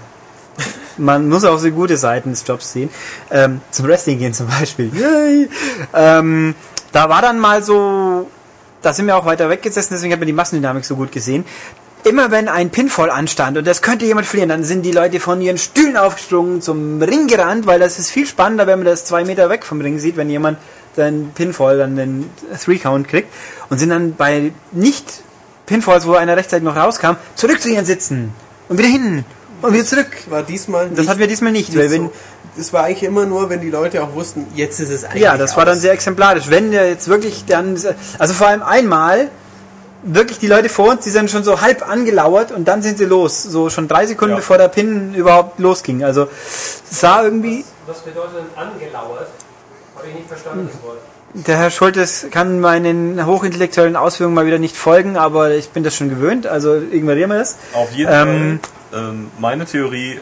[0.97, 2.89] man muss auch so gute Seiten des Jobs sehen.
[3.31, 4.91] Ähm, zum Wrestling gehen zum Beispiel.
[4.93, 5.49] Yay.
[5.93, 6.55] Ähm,
[6.91, 8.29] da war dann mal so,
[8.81, 11.45] da sind wir auch weiter weggesessen, deswegen hat man die Massendynamik so gut gesehen.
[12.03, 15.41] Immer wenn ein Pinfall anstand und das könnte jemand verlieren, dann sind die Leute von
[15.41, 19.25] ihren Stühlen aufgesprungen, zum Ring gerannt, weil das ist viel spannender, wenn man das zwei
[19.25, 20.58] Meter weg vom Ring sieht, wenn jemand
[20.95, 22.29] seinen Pinfall, dann den
[22.63, 23.31] Three-Count kriegt
[23.69, 25.21] und sind dann bei nicht
[25.65, 28.31] Pinfalls, wo einer rechtzeitig noch rauskam, zurück zu ihren Sitzen
[28.69, 29.25] und wieder hin
[29.62, 30.08] und wieder zurück.
[30.29, 32.13] War diesmal Das hatten wir diesmal nicht, nicht weil wenn, so.
[32.55, 35.37] Das war eigentlich immer nur, wenn die Leute auch wussten, jetzt ist es eigentlich Ja,
[35.37, 35.81] das war dann aus.
[35.81, 36.49] sehr exemplarisch.
[36.49, 37.77] Wenn der jetzt wirklich dann,
[38.17, 39.29] also vor allem einmal,
[40.03, 43.05] wirklich die Leute vor uns, die sind schon so halb angelauert und dann sind sie
[43.05, 43.43] los.
[43.43, 44.37] So schon drei Sekunden Ja.
[44.37, 46.03] bevor der Pin überhaupt losging.
[46.03, 46.27] Also
[46.89, 49.27] es sah irgendwie, Was bedeutet denn angelauert?
[49.95, 50.97] Habe ich nicht verstanden, das Wort.
[51.33, 55.95] der Herr Schultes kann meinen hochintellectuellen Ausführungen mal wieder nicht folgen, aber ich bin das
[55.95, 57.55] schon gewöhnt, also ignorieren wir das.
[57.73, 58.71] Auf jeden Ähm, Fall,
[59.40, 60.19] meine Theorie,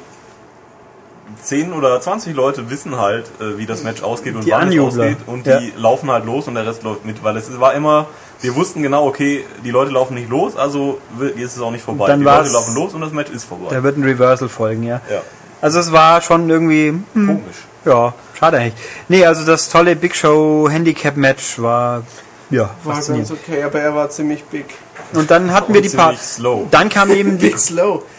[1.41, 4.66] 10 oder 20 Leute wissen halt, äh, wie das Match ausgeht und Die wann es
[4.68, 5.03] Anjubler.
[5.03, 5.59] ausgeht und Ja.
[5.59, 8.05] die laufen halt los und der Rest läuft mit, weil es war immer,
[8.41, 10.99] wir wussten genau, okay, die Leute laufen nicht los, also
[11.36, 12.07] ist es auch nicht vorbei.
[12.07, 13.68] Dann die Leute laufen los und das Match ist vorbei.
[13.74, 15.01] Da wird ein Reversal folgen, ja.
[15.09, 15.22] ja,
[15.61, 17.55] Also es war schon irgendwie, hm, komisch.
[17.86, 18.84] ja, schade eigentlich.
[19.07, 22.03] Nee, also das tolle Big Show Handicap Match war,
[22.51, 24.66] ja, War ganz okay, aber er war ziemlich big.
[25.13, 26.67] Und dann hatten wir die slow.
[26.71, 27.55] dann kam eben die,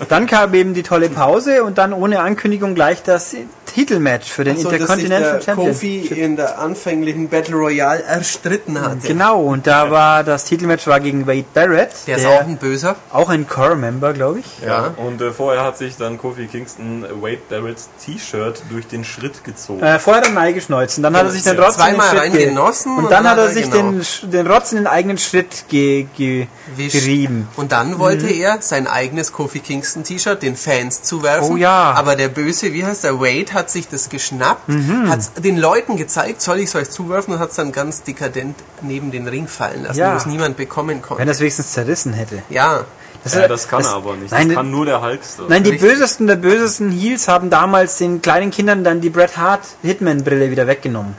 [0.09, 3.35] dann kam eben die tolle Pause und dann ohne Ankündigung gleich das
[3.67, 5.69] Titelmatch für den So, dass sich Intercontinental der Champion.
[5.69, 9.07] Kofi in der anfänglichen Battle Royale erstritten hatte.
[9.09, 12.97] Genau, und da war das Titelmatch war gegen Wade Barrett, Der ist auch ein Böser.
[13.13, 14.47] auch ein Core-Member, glaube ich.
[14.67, 14.95] Ja.
[14.97, 19.83] Und äh, vorher hat sich dann Kofi Kingston Wade Barretts T-Shirt durch den Schritt gezogen.
[19.83, 22.13] Äh, vorher hat er Mai geschneuzt und dann hat er sich den Rotz Zweimal in
[22.13, 23.91] den Schritt ge- reingenossen und und dann dann hat er hat er, sich genau.
[23.91, 26.47] den, Sch- den Rotz in den eigenen Schritt ge, ge.
[26.77, 27.49] Gerieben.
[27.57, 31.51] Und dann wollte er sein eigenes Kofi Kingston T-Shirt den Fans zuwerfen.
[31.53, 31.93] Oh ja.
[31.93, 31.99] Mhm.
[31.99, 34.69] Aber der Böse, wie heißt der, Wade, hat sich das geschnappt,
[35.09, 38.03] hat es den Leuten gezeigt, soll ich es euch zuwerfen und hat es dann ganz
[38.03, 40.13] dekadent neben den Ring fallen lassen, Ja.
[40.15, 41.23] wo es niemand bekommen Wenn konnte.
[41.25, 42.43] er es wenigstens zerrissen hätte.
[42.51, 42.85] Ja,
[43.33, 44.31] ja, das kann er aber nicht.
[44.31, 45.45] Nein, das kann nur der Hulkster.
[45.49, 45.91] Nein, die Richtig.
[45.91, 50.69] bösesten der bösesten Heels haben damals den kleinen Kindern dann die Bret Hart Hitman-Brille wieder
[50.69, 51.15] weggenommen.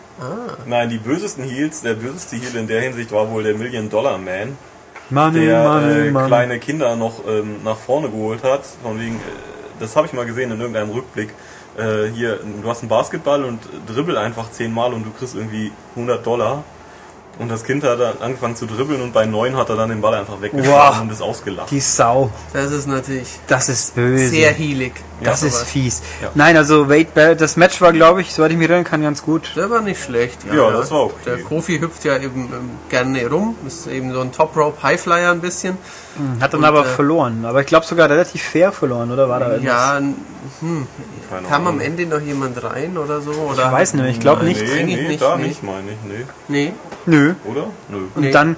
[0.66, 4.18] Nein, die bösesten Heels, der böseste Heel in der Hinsicht war wohl der Million Dollar
[4.18, 4.58] Man,
[5.10, 6.28] Money, der money, äh, money.
[6.28, 8.66] kleine Kinder noch ähm, nach vorne geholt hat.
[8.84, 9.20] Von wegen, äh,
[9.80, 11.30] das habe ich mal gesehen in irgendeinem Rückblick.
[11.78, 16.26] Äh, hier, du hast einen Basketball und dribbel einfach zehnmal und du kriegst irgendwie 100
[16.26, 16.64] Dollar.
[17.40, 20.02] Und das Kind hat dann angefangen zu dribbeln und bei neun hat er dann den
[20.02, 21.02] Ball einfach weggeschlagen Wow.
[21.02, 21.70] und ist ausgelacht.
[21.70, 22.32] Die Sau.
[22.52, 24.30] das ist natürlich Das ist böse.
[24.30, 24.94] sehr heelig.
[25.22, 25.70] das Ja, ist sowas.
[25.70, 26.02] fies.
[26.22, 26.30] Ja.
[26.34, 29.22] Nein, also Wade Barrett, das Match war, glaube ich, soweit ich mich erinnern kann, ganz
[29.22, 29.52] gut.
[29.56, 30.40] Der war nicht schlecht.
[30.52, 31.14] Ja, das war okay.
[31.28, 33.56] Der Kofi hüpft ja eben ähm, gerne rum.
[33.68, 35.78] Ist eben so ein Top Rope Highflyer ein bisschen.
[36.40, 37.46] Hat dann Und, aber äh, verloren.
[37.46, 39.66] Aber ich glaube sogar relativ fair verloren, oder war da irgendwas?
[39.74, 39.98] Ja,
[40.62, 40.88] hm,
[41.48, 41.80] kam am.
[41.80, 43.32] Ende noch jemand rein oder so?
[43.32, 43.68] Oder?
[43.68, 44.64] Ich weiß nicht, ich glaube Nee, nicht.
[44.64, 45.98] nee, nee nicht, da nicht, meine ich.
[46.08, 46.26] Nee.
[46.48, 46.74] Nee.
[47.08, 47.34] Nö.
[47.46, 47.68] Oder?
[47.90, 47.98] Nö.
[48.14, 48.32] Und Nee.
[48.32, 48.56] dann,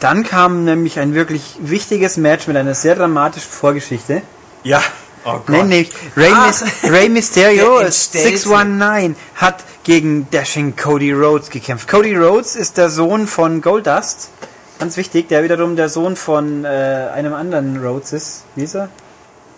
[0.00, 4.22] dann kam nämlich ein wirklich wichtiges Match mit einer sehr dramatischen Vorgeschichte.
[4.62, 4.80] Ja.
[5.24, 5.48] Oh Gott.
[5.48, 6.52] Nämlich Rey, Ah.
[6.84, 8.28] Rey Mysterio Der Entstellte.
[8.28, 11.88] 619 hat gegen Dashing Cody Rhodes gekämpft.
[11.88, 14.30] Cody Rhodes ist der Sohn von Goldust.
[14.78, 18.44] Ganz wichtig, der wiederum der Sohn von äh, einem anderen Rhodes ist.
[18.54, 18.88] Wie ist er?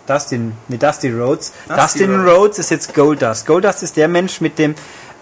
[0.07, 1.51] Dustin, nee, Dusty Rhodes.
[1.67, 2.33] Dusty Dustin Rhodes.
[2.37, 3.45] Rhodes ist jetzt Goldust.
[3.45, 4.73] Goldust ist der Mensch mit dem,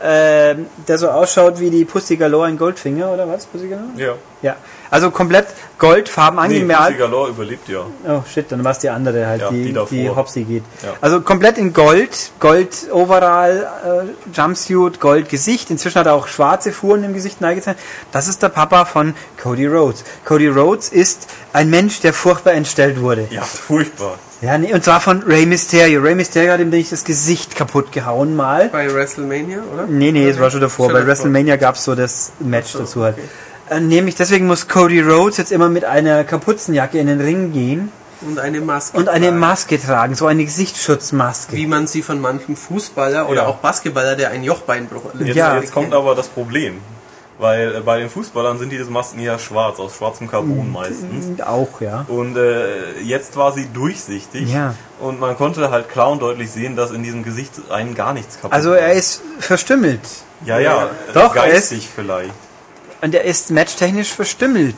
[0.01, 0.55] äh,
[0.87, 3.45] der so ausschaut wie die Pussy Galore in Goldfinger, oder was?
[3.45, 3.87] Pussy Galore?
[3.95, 4.13] Ja.
[4.43, 4.55] Ja.
[4.91, 5.47] Also komplett
[5.79, 6.79] goldfarben Nee, angemalt.
[6.89, 7.79] Pussy Galore überlebt ja.
[8.07, 9.89] Oh shit, dann war es die andere halt, Ja, die, die davor.
[9.97, 10.63] die Hopsy geht.
[10.83, 10.89] Ja.
[11.01, 15.71] Also komplett in Gold, Gold Overall, äh, Jumpsuit, Gold Gesicht.
[15.71, 17.83] Inzwischen hat er auch schwarze Fuhren im Gesicht neigezeichnet.
[18.11, 20.03] Das ist der Papa von Cody Rhodes.
[20.23, 23.27] Cody Rhodes ist ein Mensch, der furchtbar entstellt wurde.
[23.31, 24.19] Ja, furchtbar.
[24.41, 25.99] Ja, nee, und zwar von Rey Mysterio.
[26.01, 28.69] Rey Mysterio hat ihm nämlich das Gesicht kaputt gehauen mal.
[28.69, 29.87] Bei WrestleMania, oder?
[29.87, 30.85] Nee, nee, es war schon davor.
[30.87, 31.07] Schon Bei davor.
[31.09, 33.15] WrestleMania gab es so das Match so, dazu halt.
[33.17, 33.75] okay.
[33.75, 37.91] Äh, nämlich deswegen muss Cody Rhodes jetzt immer mit einer Kapuzenjacke in den Ring gehen
[38.21, 38.95] Und eine Maske.
[38.97, 39.39] und eine tragen.
[39.39, 41.55] Maske tragen, so eine Gesichtsschutzmaske.
[41.55, 43.47] Wie man sie von manchem Fußballer oder Ja.
[43.47, 45.27] auch Basketballer, der einen Jochbeinbruch erlitt.
[45.29, 45.57] Jetzt, Ja.
[45.59, 46.75] jetzt kommt aber das Problem.
[47.39, 51.39] Weil äh, bei den Fußballern sind diese Masken ja schwarz, aus schwarzem Carbon meistens.
[51.41, 52.05] Auch, ja.
[52.07, 54.51] Und äh, jetzt war sie durchsichtig.
[54.51, 54.73] Ja.
[54.99, 58.35] Und man konnte halt klar und deutlich sehen, dass in diesem Gesicht einen gar nichts
[58.35, 60.01] kaputt Also er ist verstümmelt.
[60.45, 60.89] Ja, ja.
[61.13, 62.33] Doch, er geistig vielleicht.
[63.01, 64.75] Und er ist matchtechnisch verstümmelt.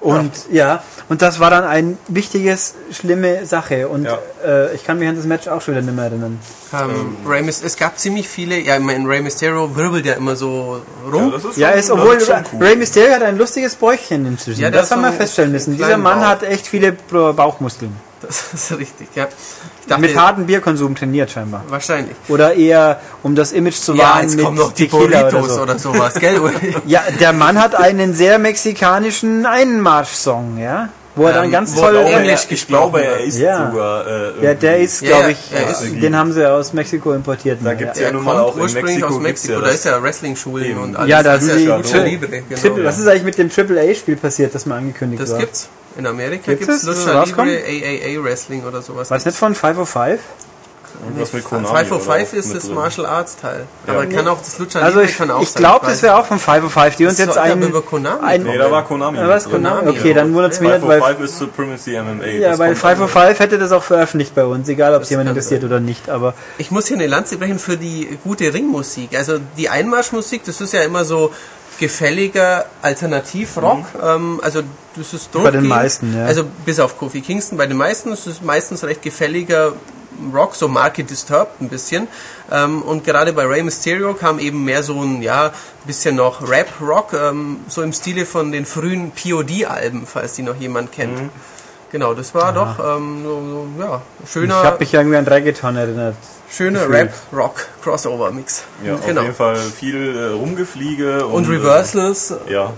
[0.00, 0.82] Und ja.
[1.08, 3.88] und das war dann ein wichtiges, schlimme Sache.
[3.88, 4.18] Und Ja.
[4.44, 6.38] äh, ich kann mich an das Match auch schon wieder nicht mehr erinnern.
[6.72, 10.36] Ähm, Rey Mys- es gab ziemlich viele, ja, ich meine, Rey Mysterio wirbelt ja immer
[10.36, 10.80] so
[11.10, 11.32] rum.
[11.32, 12.18] das ist Ja, ist, das obwohl
[12.52, 12.62] cool.
[12.64, 14.60] Ray Mysterio hat ein lustiges Bäuchchen inzwischen.
[14.60, 15.76] Ja, das hat haben wir feststellen müssen.
[15.76, 16.26] Dieser Mann Bauch.
[16.28, 17.96] hat echt viele Bauchmuskeln.
[18.22, 19.28] Das ist richtig, ja.
[19.82, 21.64] Ich dachte, Mit hartem Bierkonsum trainiert scheinbar.
[21.68, 22.16] wahrscheinlich.
[22.28, 25.52] Oder eher, um das Image zu Ja, wahren jetzt mit kommen noch die Tequila Burritos
[25.52, 25.92] oder oder, so.
[25.92, 26.40] sowas, gell?
[26.86, 30.88] Ja, der Mann hat einen sehr mexikanischen Einmarsch-Song, ja?
[31.14, 31.94] Wo er dann Ähm, ganz toll...
[31.96, 33.70] er Ich glaube, Englisch er- ich gesprochen glaube, er ist Ja.
[33.70, 34.06] sogar.
[34.06, 37.12] Äh, Ja, der ist, Ja, glaube ja, ich, er ist- den haben sie aus Mexiko
[37.14, 37.58] importiert.
[37.60, 38.02] Da mal, gibt's ja.
[38.02, 40.64] ja er nun mal auch in ursprünglich Mexiko aus Mexiko, da ja ist ja Wrestling-Schulen
[40.66, 40.80] Eben.
[40.82, 41.08] und alles.
[41.08, 42.60] Ja, da das ist sind die ja Libre, genau.
[42.60, 45.38] Triple, was ist eigentlich mit dem Triple A-Spiel passiert, das mal angekündigt Das war?
[45.38, 45.68] gibt's.
[45.96, 47.04] In Amerika gibt's es?
[47.04, 47.24] Lucha?
[47.24, 49.10] Libre, AAA Wrestling oder sowas.
[49.10, 50.20] War es nicht von 505?
[51.04, 51.66] Irgendwas mit Konami.
[51.66, 52.70] 505 oder auch ist mit das.
[52.70, 53.66] Martial Arts Teil.
[53.86, 53.92] Ja.
[53.92, 56.16] Aber kann auch das Lucha Also Libre ich, kann auch ich sein, glaube, das wäre
[56.16, 57.58] auch von 505, die uns Das jetzt sollte ein...
[57.58, 59.18] aber über Konami ein Nee, da war Konami.
[59.18, 59.52] Mit drin.
[59.52, 59.90] Konami?
[59.90, 61.00] Okay, dann wundert mich nicht, weil...
[61.00, 62.26] 505 ist Supremacy MMA.
[62.26, 65.64] Ja, weil kommt 505 hätte das auch veröffentlicht bei uns, egal ob es jemand interessiert
[65.64, 66.34] oder nicht, aber...
[66.56, 69.16] Ich muss hier eine Lanze brechen für die gute Ringmusik.
[69.16, 71.32] Also die Einmarschmusik, das ist ja immer so
[71.78, 73.84] gefälliger Alternativrock.
[74.02, 74.62] Ähm, also
[74.96, 75.44] das ist Mhm.
[75.44, 76.24] Bei den meisten, ja.
[76.24, 79.72] Also bis auf Kofi Kingston, bei den meisten ist es meistens recht gefälliger
[80.32, 82.08] Rock, so Marke Disturbed ein bisschen.
[82.50, 85.52] Ähm, und gerade bei Rey Mysterio kam eben mehr so ein, ja,
[85.86, 90.92] bisschen noch Rap-Rock, ähm, so im Stile von den frühen POD-Alben, falls die noch jemand
[90.92, 91.20] kennt.
[91.20, 91.30] Mhm.
[91.92, 93.40] Genau, das war doch ähm, so,
[93.76, 96.16] so, ja, Ich schöner, habe mich irgendwie an Reggaeton erinnert.
[96.50, 97.10] schöner gefühlt.
[97.32, 98.64] Rap-Rock-Crossover-Mix.
[98.84, 99.20] Ja, genau.
[99.20, 101.26] auf jeden Fall viel äh, Rumgefliege.
[101.26, 102.72] Und äh, Reversals, ja.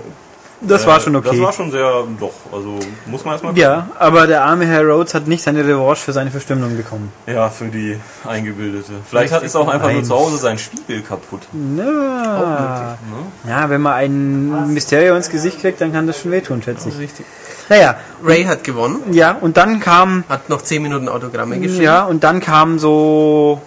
[0.60, 1.28] Das Äh, war schon okay.
[1.30, 5.14] Das war schon sehr, doch, also muss man erstmal ja, aber der arme Herr Rhodes
[5.14, 7.12] hat nicht seine Revanche für seine Verstümmelung bekommen.
[7.28, 7.96] Ja, für die
[8.26, 8.90] Eingebildete.
[9.08, 9.98] Vielleicht hat, ist auch einfach Nein.
[9.98, 11.42] nur zu Hause sein Spiegel kaputt.
[11.52, 13.48] Ja, Ne?
[13.50, 16.98] ja wenn man ein Mysterio ins Gesicht kriegt, dann kann das schon wehtun, schätze ich.
[16.98, 17.24] richtig.
[17.68, 21.82] Naja, Ray hat gewonnen, ja, und dann kam, hat noch 10 Minuten Autogramme geschrieben.
[21.82, 23.60] ja, und dann kam so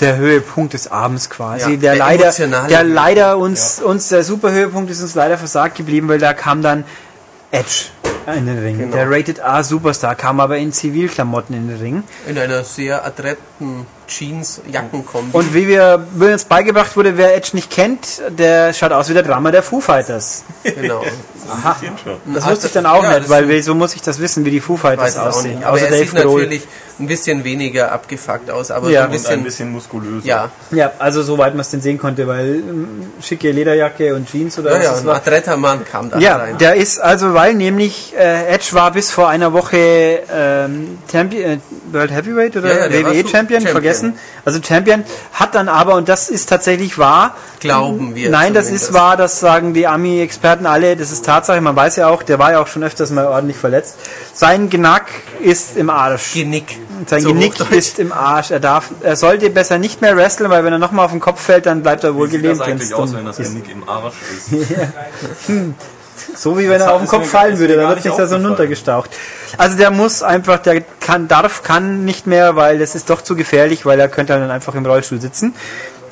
[0.00, 2.32] der Höhepunkt des Abends quasi, Ja, der, der leider,
[2.68, 6.84] der leider uns, uns der Superhöhepunkt ist uns leider versagt geblieben, weil da kam dann
[7.50, 7.86] Edge
[8.26, 8.78] in den Ring.
[8.78, 8.96] Genau.
[8.96, 12.02] Der Rated A Superstar kam aber in Zivilklamotten in den Ring.
[12.26, 15.36] In einer sehr adretten Jeans-Jackenkombi.
[15.36, 19.22] Und wie wir, uns beigebracht wurde, wer Edge nicht kennt, der schaut aus wie der
[19.22, 20.44] Drama der Foo Fighters.
[20.62, 21.02] genau.
[21.50, 21.76] Aha.
[22.34, 24.60] Das wusste ich dann auch Ja, nicht, weil wieso muss ich das wissen, wie die
[24.60, 25.62] Foo Fighters aussehen?
[25.62, 26.40] Aber Außer er Dave sieht Grohl.
[26.42, 26.62] natürlich
[26.98, 29.00] ein bisschen weniger abgefuckt aus, aber Ja.
[29.02, 30.26] so ein bisschen, ein bisschen muskulöser.
[30.26, 30.50] ja.
[30.70, 32.88] Ja, also soweit man es denn sehen konnte, weil ähm,
[33.20, 36.56] schicke Lederjacke und Jeans oder Ja, was ja, ein Mann kam da Ja, rein.
[36.58, 41.58] der ist also, weil nämlich äh, Edge war bis vor einer Woche ähm, Champion, äh,
[41.92, 43.30] World Heavyweight oder Ja, WWE so Champion,
[43.60, 43.72] Champion.
[43.72, 43.93] vergessen.
[44.44, 48.92] Also Champion hat dann aber, und das ist tatsächlich wahr, Glauben wir Nein, das ist
[48.92, 52.52] wahr, das sagen die Ami-Experten alle, das ist Tatsache, man weiß ja auch, der war
[52.52, 53.96] ja auch schon öfters mal ordentlich verletzt.
[54.34, 55.06] Sein Gnack
[55.40, 56.34] ist im Arsch.
[56.34, 56.78] Genick.
[57.06, 58.50] Sein So Genick ist im Arsch.
[58.50, 61.40] Er darf, er sollte besser nicht mehr wresteln, weil wenn er nochmal auf den Kopf
[61.40, 62.60] fällt, dann bleibt er wohl gelebt.
[62.60, 63.52] das eigentlich aus, wenn das ist.
[63.52, 65.48] Genick im Arsch ist?
[66.36, 68.36] So wie wenn Das er auf den Kopf fallen würde, dann wird sich da so
[68.36, 69.10] runtergestaucht.
[69.56, 73.36] Also der muss einfach, der kann, darf, kann nicht mehr, weil das ist doch zu
[73.36, 75.54] gefährlich, weil er könnte dann einfach im Rollstuhl sitzen.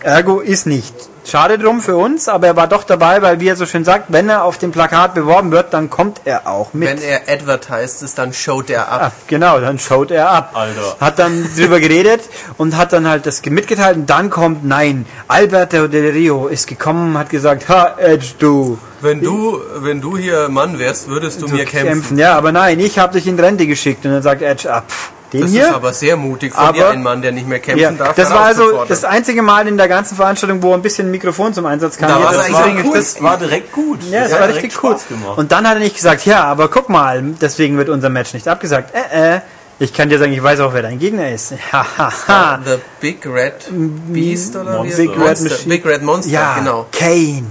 [0.04, 0.94] Ergo ist nicht.
[1.24, 4.06] Schade drum für uns, aber er war doch dabei, weil wie er so schön sagt,
[4.08, 6.88] wenn er auf dem Plakat beworben wird, dann kommt er auch mit.
[6.88, 9.00] Wenn er advertised ist, dann showt er ab.
[9.04, 10.50] Ah, genau, dann schaut er ab.
[10.54, 10.96] Alter.
[11.00, 12.22] Hat dann drüber geredet
[12.58, 17.16] und hat dann halt das mitgeteilt und dann kommt, nein, Alberto Del Rio ist gekommen,
[17.16, 18.78] hat gesagt, ha, Edge, du.
[19.00, 22.18] Wenn du, wenn du hier Mann wärst, würdest du, mir kämpfen.
[22.18, 24.84] Ja, aber nein, ich habe dich in Rente geschickt und dann sagt Edge, ab.
[25.32, 25.62] Den Das hier?
[25.68, 28.14] ist aber sehr mutig von Aber- dir, ein Mann, der nicht mehr kämpfen ja, darf.
[28.14, 31.64] das war also das einzige Mal in der ganzen Veranstaltung, wo ein bisschen Mikrofon zum
[31.66, 32.08] Einsatz kam.
[32.10, 32.92] Da war's das war- cool.
[32.94, 34.00] Das war direkt gut.
[34.10, 34.96] Ja, das das war richtig cool.
[35.08, 35.38] Gemacht.
[35.38, 38.46] Und dann hat er nicht gesagt, ja, aber guck mal, deswegen wird unser Match nicht
[38.46, 38.92] abgesagt.
[38.94, 39.40] Äh, äh,
[39.78, 41.54] ich kann dir sagen, ich weiß auch, wer dein Gegner ist.
[41.72, 42.60] Ha, ha, ha.
[42.64, 43.70] The Big Red
[44.08, 44.76] Beast oder wie?
[44.76, 44.96] Monster.
[45.02, 45.68] Big Red Monster.
[45.68, 46.86] Big Red Monster, Ja, genau.
[46.92, 47.44] Kane.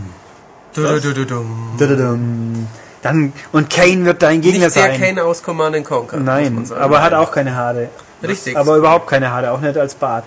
[0.75, 1.45] Du, du, du, du.
[3.01, 4.99] Dann, und Kane wird dein Gegner Nicht der sein.
[4.99, 6.17] Kane aus Command and Conquer.
[6.17, 6.81] muss Nein, man sagen.
[6.81, 7.89] aber hat auch keine Haare.
[8.21, 8.55] Richtig.
[8.55, 10.23] Aber überhaupt keine Haare, auch nicht als Bart.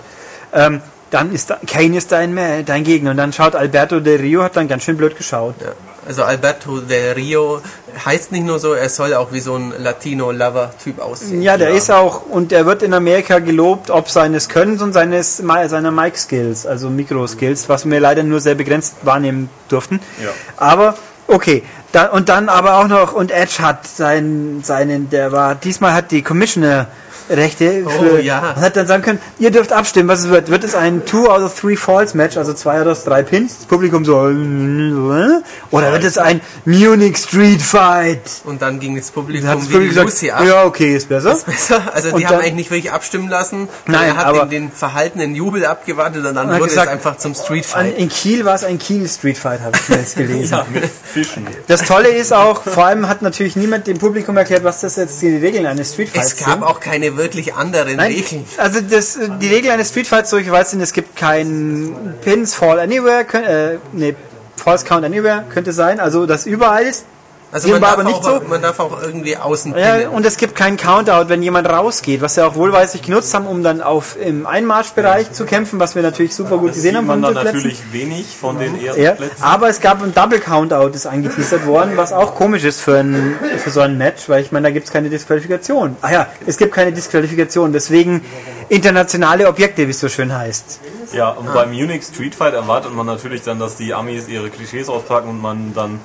[0.52, 3.12] Ähm, dann ist da, Kane ist dein, Ma- dein Gegner.
[3.12, 5.54] Und dann schaut Alberto Del Rio, hat dann ganz schön blöd geschaut.
[5.60, 5.68] Ja.
[6.06, 7.62] Also Alberto Del Rio
[8.04, 11.40] heißt nicht nur so, er soll auch wie so ein Latino-Lover-Typ aussehen.
[11.42, 15.36] Ja, der ist auch, und er wird in Amerika gelobt, ob seines Könnens und seines,
[15.38, 20.00] seiner Mic-Skills, also Mikro-Skills, was wir leider nur sehr begrenzt wahrnehmen durften.
[20.22, 20.30] Ja.
[20.56, 20.96] Aber,
[21.28, 21.62] okay.
[21.94, 26.10] Da, und dann aber auch noch, und Edge hat seinen, seinen, der war, diesmal hat
[26.10, 26.88] die Commissioner
[27.30, 28.50] Rechte für, Oh, ja.
[28.56, 30.50] und hat dann sagen können, ihr dürft abstimmen, was es wird.
[30.50, 33.66] Wird es ein Two out of Three Falls Match, also zwei aus drei Pins, das
[33.66, 38.20] Publikum so, äh, oder wird es ein Munich Street Fight?
[38.44, 40.44] Und dann ging das Publikum das Publikum gesagt, Lucy ab.
[40.46, 41.36] ja, okay, ist besser.
[41.46, 41.82] Besser.
[41.94, 43.68] Also die Und haben dann- eigentlich nicht wirklich abstimmen lassen.
[43.86, 47.16] Nein, er hat aber- den, den verhaltenen Jubel abgewartet und dann wurde gesagt, es einfach
[47.16, 47.98] zum Street An, Fight.
[47.98, 50.44] in Kiel war es ein Kiel Street Fight, habe ich mir jetzt gelesen.
[50.54, 51.46] Ja, mit Fischen.
[51.68, 55.20] Das Tolle ist auch, vor allem hat natürlich niemand dem Publikum erklärt, was das jetzt
[55.22, 56.62] die Regeln eines Street Fights Es gab sind.
[56.64, 58.44] auch keine wirklich anderen Nein, Regeln.
[58.56, 62.54] also das, die Regeln eines Street Fights, so ich weiß, sind, es gibt kein Pins,
[62.54, 64.14] Fall Anywhere, äh, nee,
[64.56, 67.06] False Count Anywhere könnte sein, also das überall ist.
[67.54, 68.48] Also man darf, aber nicht auch, so.
[68.48, 72.36] man darf auch irgendwie außen Ja, und es gibt keinen Countout, wenn jemand rausgeht, was
[72.36, 76.34] wir auch wohlweislich genutzt haben, um dann auf im Einmarschbereich zu kämpfen, was wir natürlich
[76.34, 79.12] super gut Das gesehen sieht haben man von dann natürlich wenig von den ersten Ja,
[79.12, 79.40] Plätzen.
[79.40, 83.36] aber es gab ein Double Countout, ist angeteasert worden, was auch komisch ist für, ein,
[83.58, 85.96] für so ein Match, weil ich meine, da gibt es keine Disqualifikation.
[86.02, 88.24] Ah ja, es gibt keine Disqualifikation, deswegen
[88.68, 90.80] internationale Objekte, wie es so schön heißt.
[91.12, 94.88] Ja, und beim Munich Street Fight erwartet man natürlich dann, dass die Amis ihre Klischees
[94.88, 96.00] auspacken und man dann,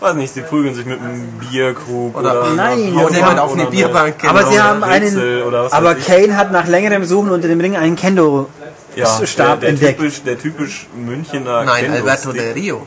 [0.00, 3.52] weiß nicht, sie prügeln sich mit einem Bierkrug Oder- oder, Nein, Haut jemand haben- auf
[3.52, 4.14] eine oder Bierbank.
[4.24, 4.50] aber genau.
[4.52, 5.94] sie haben Rätsel einen, oder was aber.
[5.96, 8.48] Kane hat nach längerem Suchen unter dem Ring einen Kendo
[8.96, 9.98] ja, der, Stab der, entdeckt.
[9.98, 11.90] typisch, der typisch Münchener Nein.
[11.92, 12.86] Alberto Del Rio.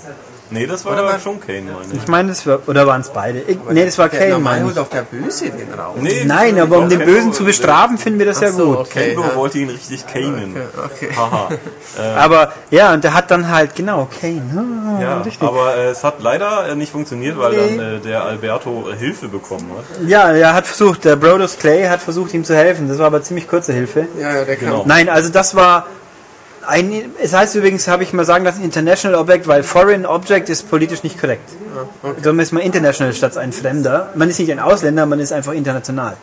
[0.52, 2.02] Nee, das war Oder war- schon Kane, meine ich.
[2.02, 3.40] Ich meine, das war, oder waren es beide?
[3.40, 4.82] Ich, nee, das war Der Kane, meine holt ich.
[4.82, 5.96] doch der Böse den raus.
[6.00, 8.78] Nee, Nein, aber um den Bösen zu bestrafen, finden wir das ja Ach so, gut.
[8.80, 9.06] okay.
[9.16, 9.36] Kendo ja.
[9.36, 10.56] wollte ihn richtig canen.
[10.86, 11.10] Okay.
[11.16, 11.50] Haha.
[12.18, 14.42] Aber ja, und der hat dann halt, genau, Kane.
[14.98, 15.48] Ah, Ja, richtig.
[15.48, 19.28] aber äh, es hat leider äh, nicht funktioniert, weil dann äh, der Alberto äh, Hilfe
[19.30, 20.08] bekommen hat.
[20.08, 22.88] Ja, er hat versucht, der Brodus Clay hat versucht, ihm zu helfen.
[22.88, 24.08] Das war aber ziemlich kurze Hilfe.
[24.20, 24.70] Ja, ja, der kann.
[24.70, 24.84] Genau.
[24.86, 25.86] Nein, also das war
[26.72, 30.70] ein, es heißt übrigens, habe ich mal sagen lassen, International Object, weil Foreign Object ist
[30.70, 31.50] politisch nicht korrekt.
[32.24, 34.10] Darum ist man International statt ein Fremder.
[34.16, 36.16] Man ist nicht ein Ausländer, man ist einfach international.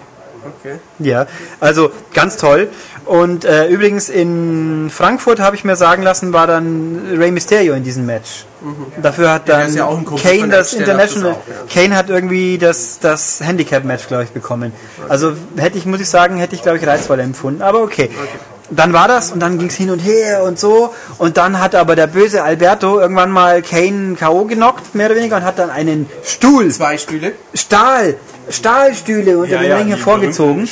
[0.60, 0.76] Okay.
[0.98, 1.26] Ja,
[1.60, 2.68] also ganz toll.
[3.04, 7.82] Und äh, übrigens in Frankfurt habe ich mir sagen lassen, war dann Rey Mysterio in
[7.82, 8.44] diesem Match.
[9.02, 9.50] Dafür hat Mhm.
[9.50, 11.32] dann ja Kumpel Kane das darf das International.
[11.32, 14.72] auch, Kane hat irgendwie das, das Handicap-Match, glaube ich, bekommen.
[15.08, 17.62] Also hätte ich, muss ich sagen, hätte ich, glaube ich, reizvoller empfunden.
[17.62, 18.10] Aber okay.
[18.70, 20.92] Dann war das und dann ging es hin und her und so.
[21.18, 24.44] Und dann hat aber der böse Alberto irgendwann mal Kane K.O.
[24.44, 27.32] genockt, mehr oder weniger, und hat dann einen Stuhl Zwei Stühle.
[27.54, 28.16] Stahl,
[28.50, 30.68] Stahlstühle unter Ja, den ja, Ring hervorgezogen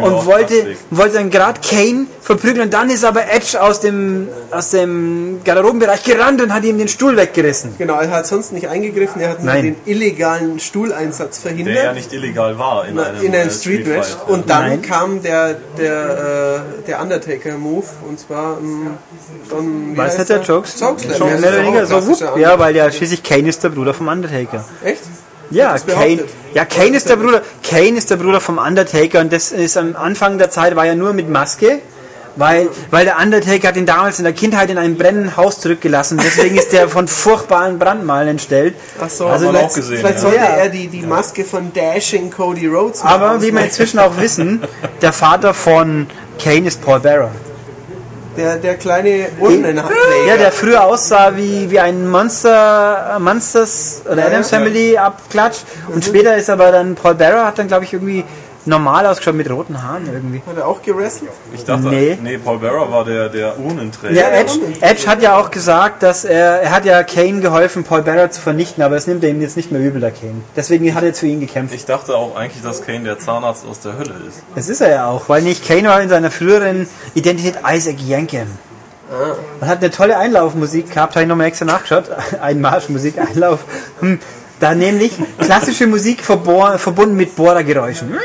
[0.00, 4.70] und wollte, wollte dann gerade Kane verprügeln und dann ist aber Edge aus dem, aus
[4.70, 7.74] dem Garderobenbereich gerannt und hat ihm den Stuhl weggerissen.
[7.78, 11.84] Genau, er hat sonst nicht eingegriffen, er hat nur den illegalen Stuhleinsatz Der verhindert.
[11.84, 14.08] ja nicht illegal war in einem, in einem äh, Street Match.
[14.26, 14.82] Und dann Nein.
[14.82, 18.96] kam der, der, äh, der Undertaker-Move und zwar ähm,
[19.92, 20.42] wie Was hat der er?
[20.42, 20.78] Jokes?
[20.78, 21.40] Chokeslam.
[21.40, 24.64] Mehr Ja, so, ja, weil ja schließlich Kane ist der Bruder vom Undertaker.
[24.84, 25.02] Echt?
[25.54, 29.52] Ja, Kane, ja, Kane ist der Bruder, Kane ist der Bruder vom Undertaker und das
[29.52, 31.80] ist am Anfang der Zeit war ja nur mit Maske,
[32.36, 36.18] weil, weil der Undertaker hat ihn damals in der Kindheit in einem brennenden Haus zurückgelassen.
[36.22, 38.74] Deswegen ist der von furchtbaren Brandmalen entstellt.
[39.00, 40.20] Ach so, Also vielleicht, auch gesehen, vielleicht ja.
[40.20, 44.16] sollte er die, die Maske von Dashing Cody Rhodes Aber mal wie wir inzwischen auch
[44.18, 44.62] wissen,
[45.02, 46.08] der Vater von
[46.42, 47.30] Kane ist Paul Bearer.
[48.36, 50.26] Der, der kleine Urnenträger.
[50.26, 54.58] Ja, der früher aussah wie, wie ein Monster, Monsters oder Adams ja.
[54.58, 55.58] Family Abklatsch.
[55.88, 58.24] Und später ist aber dann Paul Bearer hat dann glaube ich irgendwie
[58.66, 60.42] normal ausgeschaut mit roten Haaren irgendwie.
[60.46, 61.30] Hat er auch gewrestelt?
[61.52, 62.18] Ich dachte, Nee.
[62.22, 64.14] nee, Paul Bearer war der, der Urnenträger.
[64.14, 68.02] Ja, Edge, Edge hat ja auch gesagt, dass er, er hat ja Kane geholfen, Paul
[68.02, 70.42] Bearer zu vernichten, aber das nimmt er ihm jetzt nicht mehr übel, der Kane.
[70.56, 71.74] Deswegen hat er für ihn gekämpft.
[71.74, 74.42] Ich dachte auch eigentlich, dass Kane der Zahnarzt aus der Hölle ist.
[74.54, 78.48] Das ist er ja auch, weil nicht Kane war in seiner früheren Identität Isaac Yankem.
[79.60, 82.04] Und hat eine tolle Einlaufmusik gehabt, habe ich nochmal extra nachgeschaut.
[82.40, 83.60] Ein Marschmusik, Einlauf.
[84.00, 84.18] Hm,
[84.60, 88.16] Da nämlich klassische Musik verbunden mit Bohrergeräuschen.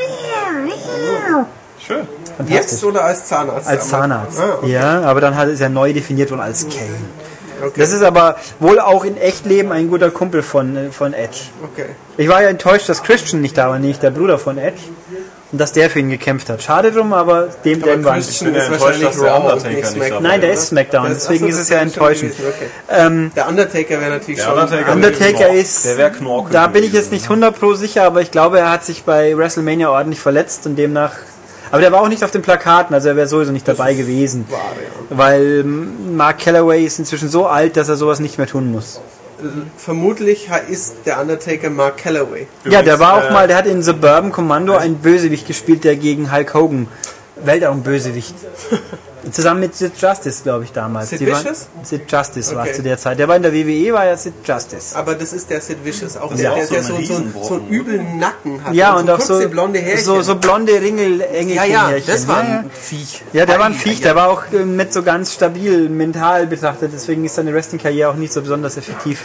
[2.48, 3.68] Jetzt oder als Zahnarzt?
[3.68, 4.40] Als Zahnarzt.
[4.40, 4.72] Ah, okay.
[4.72, 6.90] Ja, aber dann hat es ja neu definiert worden als Kane.
[7.62, 7.74] Okay.
[7.82, 11.40] Das ist aber wohl auch in Echtleben ein guter Kumpel von, von Edge.
[11.62, 11.88] okay.
[12.18, 14.80] Ich war ja enttäuscht, dass Christian nicht da war, nicht der Bruder von Edge.
[15.52, 16.62] Und dass der für ihn gekämpft hat.
[16.62, 19.36] Schade drum, aber dem Aber dem war Christian bin ja ist enttäuscht, wahrscheinlich dass der
[19.36, 20.60] Undertaker nicht nicht SmackDown, dabei Nein, der oder?
[20.60, 22.34] ist Smackdown, Der deswegen ist es ja enttäuschend.
[22.40, 22.66] Okay.
[22.88, 24.54] Ähm, Der Undertaker wäre natürlich Der schon.
[24.60, 26.54] Undertaker, Undertaker wäre ist- Der wäre Knorke.
[26.54, 29.36] da bin ich jetzt nicht 100 pro sicher, aber ich glaube, er hat sich bei
[29.36, 31.14] WrestleMania ordentlich verletzt und demnach.
[31.72, 34.46] Aber der war auch nicht auf den Plakaten, also er wäre sowieso nicht dabei gewesen.
[34.50, 35.18] Wahr, ja.
[35.18, 39.02] Weil ähm, Mark Calloway ist inzwischen so alt, dass er sowas nicht mehr tun muss.
[39.78, 42.48] Vermutlich ist der Undertaker Mark Calloway.
[42.66, 45.96] ja, der war auch äh, mal, der hat in Suburban Commando einen Bösewicht gespielt, der
[45.96, 46.88] gegen Hulk Hogan.
[47.44, 48.36] Weltraum-Bösewicht.
[49.32, 51.10] Zusammen mit Sid Justice, glaube ich, damals.
[51.10, 51.68] Sid Die waren- Vicious?
[51.84, 52.70] Sid Justice war Okay.
[52.72, 53.20] es zu der Zeit.
[53.20, 54.96] Der war in der WWE, war ja Sid Justice.
[54.96, 56.94] Aber das ist der Sid Vicious, auch ist der, auch der, so der so, so,
[56.94, 58.74] so, Riesenbrocken, so einen üblen Nacken hat.
[58.74, 60.06] Ja, und, und so auch so, blonde Härchen.
[60.06, 61.56] so, so blonde Ringel, Engelchen.
[61.56, 62.08] ja, ja, Härchen.
[62.08, 63.24] das war ein Viech.
[63.34, 66.92] Ja, der war ein Ei, Viech, der war auch nicht so ganz stabil mental betrachtet,
[66.94, 69.24] deswegen ist seine Wrestling-Karriere auch nicht so besonders effektiv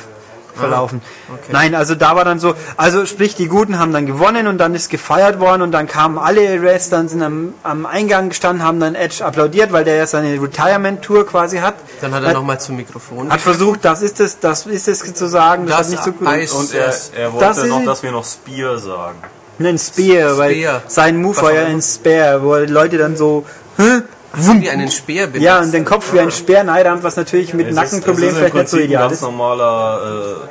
[0.54, 1.00] verlaufen.
[1.04, 1.52] Ah, okay.
[1.52, 4.74] Nein, also da war dann so, also sprich, die Guten haben dann gewonnen und dann
[4.74, 8.94] ist gefeiert worden und dann kamen alle Wrestler sind am, am Eingang gestanden, haben dann
[8.94, 11.74] Edge applaudiert, weil der ja seine Retirement-Tour quasi hat.
[12.00, 13.30] Dann hat er nochmal zum Mikrofon.
[13.30, 16.12] hat versucht, das ist es, das ist es zu sagen, das, Das hat nicht so
[16.12, 16.28] gut.
[16.60, 19.18] Und er, er wollte noch, dass wir noch Spear sagen.
[19.58, 20.82] Einen Spear, weil Spear.
[20.86, 23.44] sein Move war ja ein Spear, wo Leute dann so,
[23.76, 24.02] hä?
[24.36, 25.42] Wie einen Speer benutzt.
[25.44, 28.54] Ja, und den Kopf wie ein Speer neirammt, was natürlich mit ist- Nackenproblemen ist vielleicht
[28.54, 29.22] nicht so ideal ein ganz ist.
[29.22, 30.00] normaler,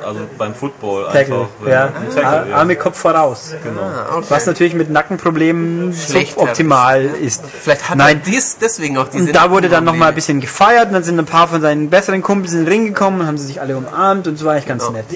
[0.02, 1.66] äh, also beim Football Tackle, einfach.
[1.66, 1.84] äh, ja.
[1.86, 2.56] ein Tackle, ja.
[2.56, 3.52] Arme Kopf voraus.
[3.54, 4.26] Ah, okay.
[4.28, 7.42] Was natürlich mit Nackenproblemen Schlecht suboptimal ist.
[7.62, 8.20] Vielleicht hat Nein.
[8.24, 11.02] er dies, deswegen auch diese Und da wurde dann nochmal ein bisschen gefeiert und dann
[11.04, 13.60] sind ein paar von seinen besseren Kumpels in den Ring gekommen und haben sie sich
[13.60, 14.96] alle umarmt und so war ich ganz Genau.
[14.98, 15.06] nett.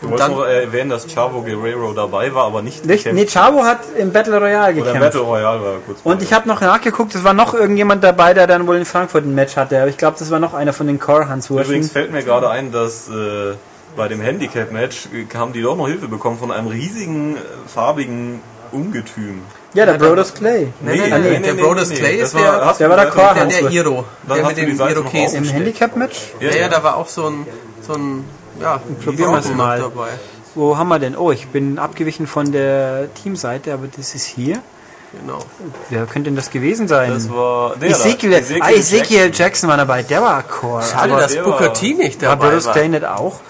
[0.00, 3.34] Du wolltest dann- noch erwähnen, dass Chavo Guerrero dabei war, aber nicht Nicht, nee, gekämpft.
[3.34, 5.00] Chavo hat im Battle Royale Oder gekämpft.
[5.00, 8.46] Battle Royale war kurz Und ich habe noch nachgeguckt, es war noch irgendjemand dabei, der
[8.46, 9.78] dann wohl in Frankfurt ein Match hatte.
[9.80, 11.90] Aber ich glaube, das war noch einer von den Core Hans Übrigens Wurschen.
[11.90, 13.54] fällt mir gerade ein, dass äh,
[13.96, 18.40] bei dem Handicap-Match äh, haben die doch noch Hilfe bekommen von einem riesigen, äh, farbigen
[18.70, 19.42] Ungetüm.
[19.74, 20.68] Ja, der Brodus Clay.
[20.80, 23.52] Nein, nein, nein, der Brodus Clay ist der- der war der Chorhans.
[23.54, 24.04] Der, der Iro.
[24.26, 25.44] Dann Der mit dem Irokesen.
[25.44, 26.18] Im Handicap-Match?
[26.40, 27.46] Ja, ja, da war auch so ein,
[27.86, 28.24] so ein
[28.60, 29.80] Ja, Probieren wir es mal.
[29.80, 30.08] Dabei.
[30.54, 31.16] Wo haben wir denn?
[31.16, 34.60] Oh, ich bin abgewichen von der Teamseite, aber das ist hier.
[35.20, 35.38] Genau.
[35.88, 37.12] Wer könnte denn das gewesen sein?
[37.14, 39.32] Das war der Ezekiel, Ezekiel ah, Ezekiel Jackson.
[39.46, 39.70] Jackson.
[39.70, 40.82] war dabei, der war Core.
[40.82, 42.72] Schade, Aber dass der Booker war- T nicht War dabei Bruce war.
[42.74, 43.40] Clay nicht auch?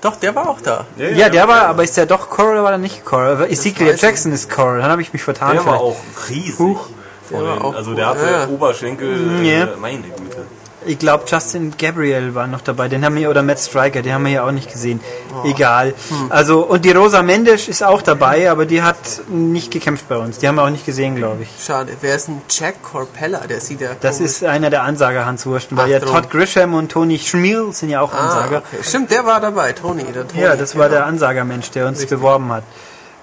[0.00, 0.86] Doch, der war auch da.
[0.96, 3.32] Ja, der war, aber ist der doch Core oder war der nicht Core?
[3.32, 5.52] Aber Ezekiel Jackson ist Core, dann habe ich mich vertan.
[5.56, 5.82] Der war vielleicht.
[5.82, 6.58] auch riesig.
[6.58, 6.86] Huch.
[7.30, 8.48] Der war den, auch also der hatte Ja.
[8.48, 9.64] Oberschenkel, Ja.
[9.64, 10.46] äh, meine Güte.
[10.86, 14.24] Ich glaube, Justin Gabriel war noch dabei, den haben wir, oder Matt Striker, den haben
[14.24, 15.00] wir ja auch nicht gesehen.
[15.34, 15.46] Oh.
[15.46, 15.94] Egal.
[16.08, 16.26] Hm.
[16.30, 18.96] Also, und die Rosa Mendes ist auch dabei, aber die hat
[19.28, 20.38] nicht gekämpft bei uns.
[20.38, 21.48] Die haben wir auch nicht gesehen, glaube ich.
[21.64, 21.92] Schade.
[22.00, 23.40] Wer ist ein Jack Corpella?
[23.46, 26.14] Der sieht ja Das komisch- ist einer der Ansager Hans Wursten, weil Ach, ja drum.
[26.14, 28.58] Todd Grisham und Tony Schmiel sind ja auch Ah, Ansager.
[28.58, 28.82] okay.
[28.82, 29.72] Stimmt, der war dabei.
[29.74, 30.42] Tony, der Tony.
[30.42, 31.00] Ja, das war genau.
[31.00, 32.64] der Ansagermensch, der uns beworben hat.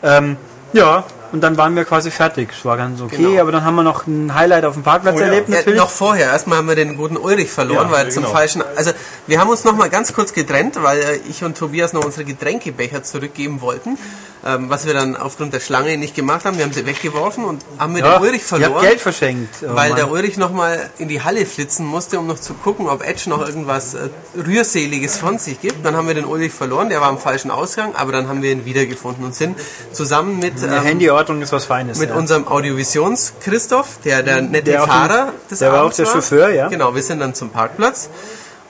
[0.04, 0.38] Ähm,
[0.74, 2.50] ja, und dann waren wir quasi fertig.
[2.58, 3.42] Es war ganz okay, Genau.
[3.42, 5.26] aber dann haben wir noch ein Highlight auf dem Parkplatz Oh ja.
[5.26, 5.80] erlebt Ja, natürlich.
[5.80, 8.36] noch vorher, erstmal haben wir den guten Ulrich verloren, Ja, weil ja, zum genau.
[8.36, 8.64] falschen.
[8.76, 8.92] Also
[9.28, 12.26] wir haben uns noch mal ganz kurz getrennt, weil äh, ich und Tobias noch unsere
[12.26, 13.98] Getränkebecher zurückgeben wollten,
[14.46, 16.58] ähm, was wir dann aufgrund der Schlange nicht gemacht haben.
[16.58, 18.82] Wir haben sie weggeworfen und haben mit ja, dem Ulrich ich hab verloren.
[18.84, 19.56] Geld verschenkt.
[19.64, 19.98] Oh weil Mann.
[19.98, 23.46] der Ulrich nochmal in die Halle flitzen musste, um noch zu gucken, ob Edge noch
[23.46, 24.10] irgendwas äh,
[24.46, 25.86] Rührseliges von sich gibt.
[25.86, 28.52] Dann haben wir den Ulrich verloren, der war am falschen Ausgang, aber dann haben wir
[28.52, 29.58] ihn wiedergefunden und sind
[29.92, 30.70] zusammen mit, ähm,
[31.18, 32.00] Handyordnung ist was Feines.
[32.00, 32.16] mit ja.
[32.16, 36.68] unserem Audiovisions-Christoph, der der nette Der Fahrer des der war auch Abends der Chauffeur, ja.
[36.68, 38.10] Genau, wir sind dann zum Parkplatz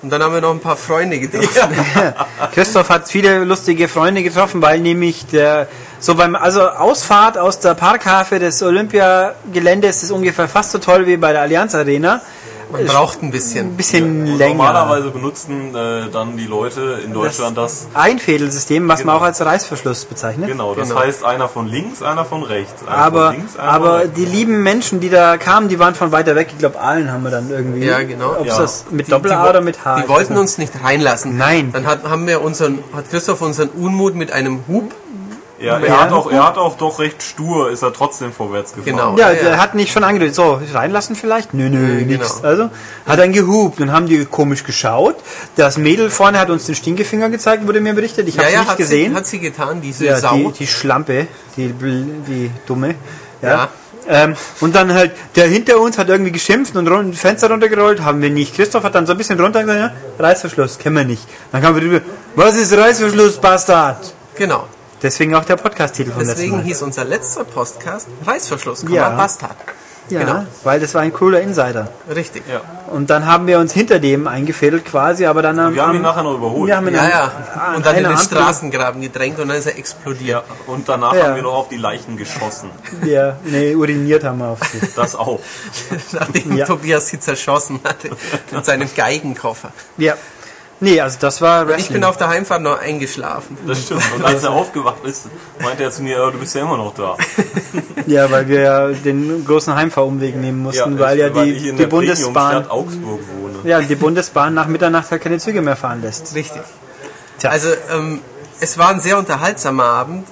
[0.02, 1.76] und dann haben wir noch ein paar Freunde getroffen.
[2.54, 5.68] Christoph hat viele lustige Freunde getroffen, weil nämlich der
[6.00, 11.18] so beim also Ausfahrt aus der Parkhafe des Olympiageländes ist ungefähr fast so toll wie
[11.18, 12.22] bei der Allianz Arena.
[12.72, 13.68] Man braucht ein bisschen.
[13.68, 14.56] Ein bisschen Und länger.
[14.56, 17.88] normalerweise benutzen äh, dann die Leute in Deutschland das.
[17.94, 19.18] Einfädelsystem, was man Genau.
[19.18, 20.50] auch als Reißverschluss bezeichnet.
[20.50, 21.00] Genau, das Genau.
[21.02, 22.84] heißt einer von links, einer von rechts.
[22.86, 24.14] Einer Aber, von links, einer von aber rechts.
[24.16, 26.48] die lieben Menschen, die da kamen, die waren von weiter weg.
[26.52, 27.86] Ich glaube, Aalen haben wir dann irgendwie.
[27.86, 28.36] Ja, genau.
[28.40, 28.58] Ob Ja.
[28.58, 30.02] das mit Die- Doppel-A oder mit H?
[30.02, 31.38] Die wollten uns nicht reinlassen.
[31.38, 31.72] Nein.
[31.72, 34.94] Dann hat, haben wir unseren, hat Christoph unseren Unmut mit einem Hub.
[35.60, 38.86] Ja, er, hat auch, er hat auch doch recht stur, ist er trotzdem vorwärts gefahren.
[38.96, 39.18] Genau.
[39.18, 39.58] Ja, Ja, der ja.
[39.58, 41.54] hat nicht schon angedeutet, so, reinlassen vielleicht?
[41.54, 42.26] Nö, nö, genau.
[42.44, 42.70] Also,
[43.06, 43.80] hat dann gehupt.
[43.80, 45.16] Dann haben die komisch geschaut.
[45.56, 48.28] Das Mädel vorne hat uns den Stinkefinger gezeigt, wurde mir berichtet.
[48.28, 49.12] Ich Ja, habe ja, nicht hat gesehen.
[49.12, 50.36] sie, hat sie getan, diese ja, Sau.
[50.36, 52.96] die, die Schlampe, die, die Dumme.
[53.42, 53.50] Ja.
[53.50, 53.70] Ja.
[54.10, 58.22] Ähm, und dann halt, der hinter uns hat irgendwie geschimpft und run- Fenster runtergerollt, haben
[58.22, 58.56] wir nicht.
[58.56, 59.92] Christoph hat dann so ein bisschen runter gesagt, ja,
[60.24, 61.24] Reißverschluss, kennen wir nicht.
[61.52, 62.02] Dann kam wir drüber,
[62.36, 64.14] was ist Reißverschluss, Bastard?
[64.36, 64.66] Genau.
[65.02, 69.10] Deswegen auch der Podcast-Titel letzten Deswegen hieß unser letzter Podcast Reißverschluss, Ja.
[69.10, 69.56] Bastard.
[70.10, 70.46] Ja, genau.
[70.64, 71.90] weil das war ein cooler Insider.
[72.10, 72.44] Richtig.
[72.50, 72.62] Ja.
[72.94, 76.02] Und dann haben wir uns hinter dem eingefädelt quasi, aber dann am, Wir haben ihn
[76.02, 76.68] nachher noch überholt.
[76.70, 77.32] wir haben ihn Ja, ja.
[77.68, 80.46] an Und dann in den Straßengraben gedrängt und dann ist er explodiert.
[80.48, 81.26] Ja, und danach Ja.
[81.26, 82.70] haben wir noch auf die Leichen geschossen.
[83.04, 84.80] Ja, nee, uriniert haben wir auf sie.
[84.96, 85.42] Das auch.
[86.14, 86.66] Nachdem Ja.
[86.66, 88.10] Tobias sie zerschossen hatte
[88.52, 89.72] mit seinem Geigenkoffer.
[89.98, 90.14] Ja.
[90.80, 91.94] Nee, also das war Ich Wrestling.
[91.94, 93.58] bin auf der Heimfahrt noch eingeschlafen.
[93.66, 94.04] Das stimmt.
[94.16, 95.24] Und als er aufgewacht ist,
[95.62, 97.18] meinte er zu mir, "Ja, du bist ja immer noch da.
[98.06, 101.72] Ja, weil wir ja den großen Heimfahrumweg nehmen mussten, weil ich- ja die, ich in
[101.76, 103.56] die der Bundesbahn, Augsburg wohne.
[103.64, 106.34] ja, die Bundesbahn nach Mitternacht halt keine Züge mehr fahren lässt.
[106.36, 106.62] Richtig.
[107.40, 107.50] Tja.
[107.50, 108.22] Also ähm,
[108.62, 110.26] es war ein sehr unterhaltsamer Abend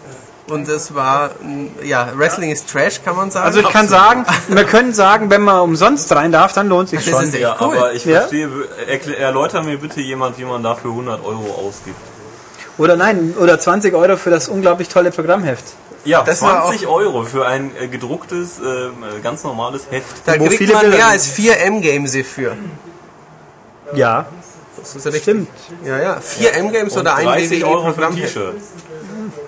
[0.48, 1.32] und es war,
[1.84, 3.46] ja, Wrestling ist Trash, kann man sagen.
[3.48, 7.04] Also ich kann sagen, wir können sagen, wenn man umsonst rein darf, dann lohnt sich
[7.04, 7.24] Das schon.
[7.24, 7.78] ist echt Ja, cool.
[7.78, 8.20] aber ich Ja?
[8.22, 8.50] verstehe,
[9.20, 11.98] erläuter mir bitte jemand, wie man dafür 100 Euro ausgibt.
[12.78, 15.64] Oder nein, oder 20 Euro für das unglaublich tolle Programmheft.
[16.04, 20.06] Ja, Das war 20 Euro für ein äh, gedrucktes, ähm, äh, ganz normales Heft.
[20.26, 22.56] da wo kriegt viele man Bilder mehr als 4 M-Games für.
[23.96, 24.26] Ja,
[24.78, 25.22] Das ist richtig.
[25.24, 25.48] stimmt.
[25.84, 26.20] Ja, ja.
[26.20, 27.64] 4 M-Games oder ein 30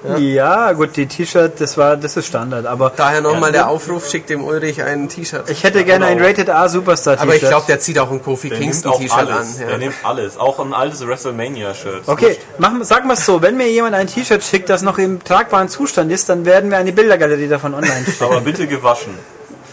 [0.03, 0.15] Ein.
[0.15, 0.35] T-Shirt.
[0.35, 0.71] Ja.
[0.73, 4.43] gut, die T-Shirt, das war, das ist Standard, aber Daher nochmal der Aufruf, schickt dem
[4.43, 5.49] Ulrich ein T-Shirt.
[5.49, 6.29] ich hätte gerne ein genau.
[6.29, 7.27] Rated A Superstar T-Shirt.
[7.27, 9.27] Aber ich glaube, der zieht auch ein Kofi Der Kingston auch T-Shirt an.
[9.29, 9.59] alles.
[9.59, 9.67] Ja.
[9.67, 10.37] Der nimmt alles.
[10.37, 12.03] Auch ein altes WrestleMania-Shirt.
[12.07, 15.23] Okay, machen, sagen wir es so, wenn mir jemand ein T-Shirt schickt, das noch im
[15.23, 18.31] tragbaren Zustand ist, dann werden wir eine Bildergalerie davon online stellen.
[18.31, 19.13] Aber bitte gewaschen.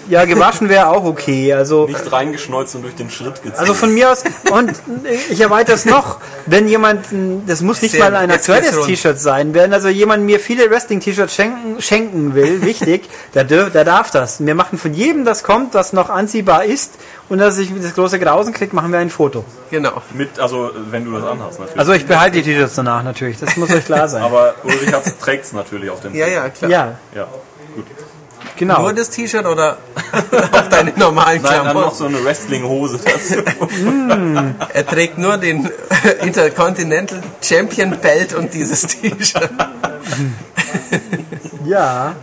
[0.09, 1.53] Ja, gewaschen wäre auch okay.
[1.53, 3.59] Also, Nicht reingeschnolzt und durch den Schritt gezogen.
[3.59, 4.73] also von mir aus, und
[5.31, 7.07] ich erweitere es noch, wenn jemand,
[7.47, 8.87] das muss nicht Sehr, mal ein aktuelles.
[8.87, 13.85] T-Shirt sein, wenn also jemand mir viele Wrestling-T-Shirts schenken, schenken will, wichtig, der, dürf, der
[13.85, 14.45] darf das.
[14.45, 16.93] Wir machen von jedem, das kommt, das noch anziehbar ist,
[17.29, 19.45] und dass ich das große Grausen kriege, machen wir ein Foto.
[19.71, 20.03] Genau.
[20.13, 21.79] Mit, also wenn du das anhast natürlich.
[21.79, 24.23] Also ich behalte die T-Shirts danach natürlich, das muss euch klar sein.
[24.23, 24.91] aber Ulrich
[25.21, 26.71] trägt es natürlich auf dem Ja, ja, klar.
[26.71, 27.27] ja, ja.
[27.75, 27.87] Gut.
[28.57, 28.83] Genau.
[28.83, 29.79] Nur das T-Shirt oder
[30.53, 31.97] auch deine normalen Nein, dann noch Klamotten?
[31.97, 33.43] so eine Wrestling-Hose dazu.
[34.75, 35.69] Er trägt nur den
[36.23, 39.51] Intercontinental Champion Belt und dieses T-Shirt.
[41.65, 42.15] Ja.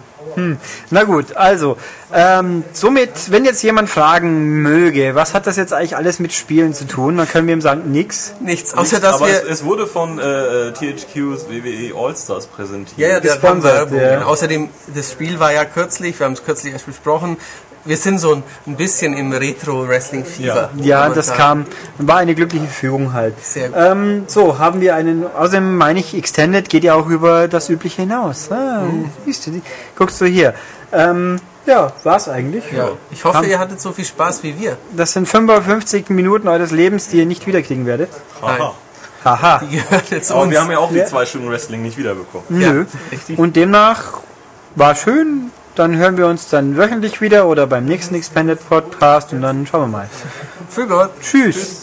[0.90, 1.78] Na gut, also,
[2.14, 6.74] ähm, somit, wenn jetzt jemand fragen möge, was hat das jetzt eigentlich alles mit Spielen
[6.74, 8.34] zu tun, dann können wir ihm sagen, nix.
[8.42, 9.52] Nichts, außer dass Aber es, wir...
[9.52, 12.98] es wurde von äh, THQs WWE All-Stars präsentiert.
[12.98, 13.64] Ja, ja, der Werbung.
[13.64, 14.16] ja.
[14.16, 14.28] genau.
[14.28, 17.38] Außerdem, das Spiel war ja kürzlich, wir haben es kürzlich erst besprochen,
[17.86, 20.70] wir sind so ein, ein bisschen im Retro-Wrestling-Fieber.
[20.78, 21.66] Ja, man das sagen.
[21.98, 23.34] kam, war eine glückliche Fügung halt.
[23.44, 23.78] Sehr gut.
[23.80, 28.02] Ähm, so, haben wir einen, außerdem meine ich, Extended geht ja auch über das Übliche
[28.04, 28.52] hinaus.
[28.52, 29.10] Ah, Mhm.
[29.26, 29.62] siehst du, die,
[29.98, 30.54] guckst du hier.
[30.94, 32.64] Ähm, ja, war's eigentlich.
[32.76, 32.90] Ja.
[33.12, 34.78] Ich hoffe, ihr hattet so viel Spaß wie wir.
[34.96, 38.10] Das sind 55 Minuten eures Lebens, die ihr nicht wiederkriegen werdet.
[38.42, 38.74] Haha.
[39.24, 39.60] Haha.
[39.60, 40.52] Die gehören jetzt Aber uns.
[40.52, 41.06] wir haben ja auch die Ja.
[41.06, 42.46] zwei Stunden Wrestling nicht wiederbekommen.
[42.50, 42.86] Nö.
[43.12, 43.38] richtig.
[43.38, 44.22] Und demnach
[44.76, 45.52] war schön.
[45.76, 49.82] Dann hören wir uns dann wöchentlich wieder oder beim nächsten Expanded Podcast und dann schauen
[49.82, 50.10] wir mal.
[50.70, 51.12] Für Gott.
[51.22, 51.81] Tschüss.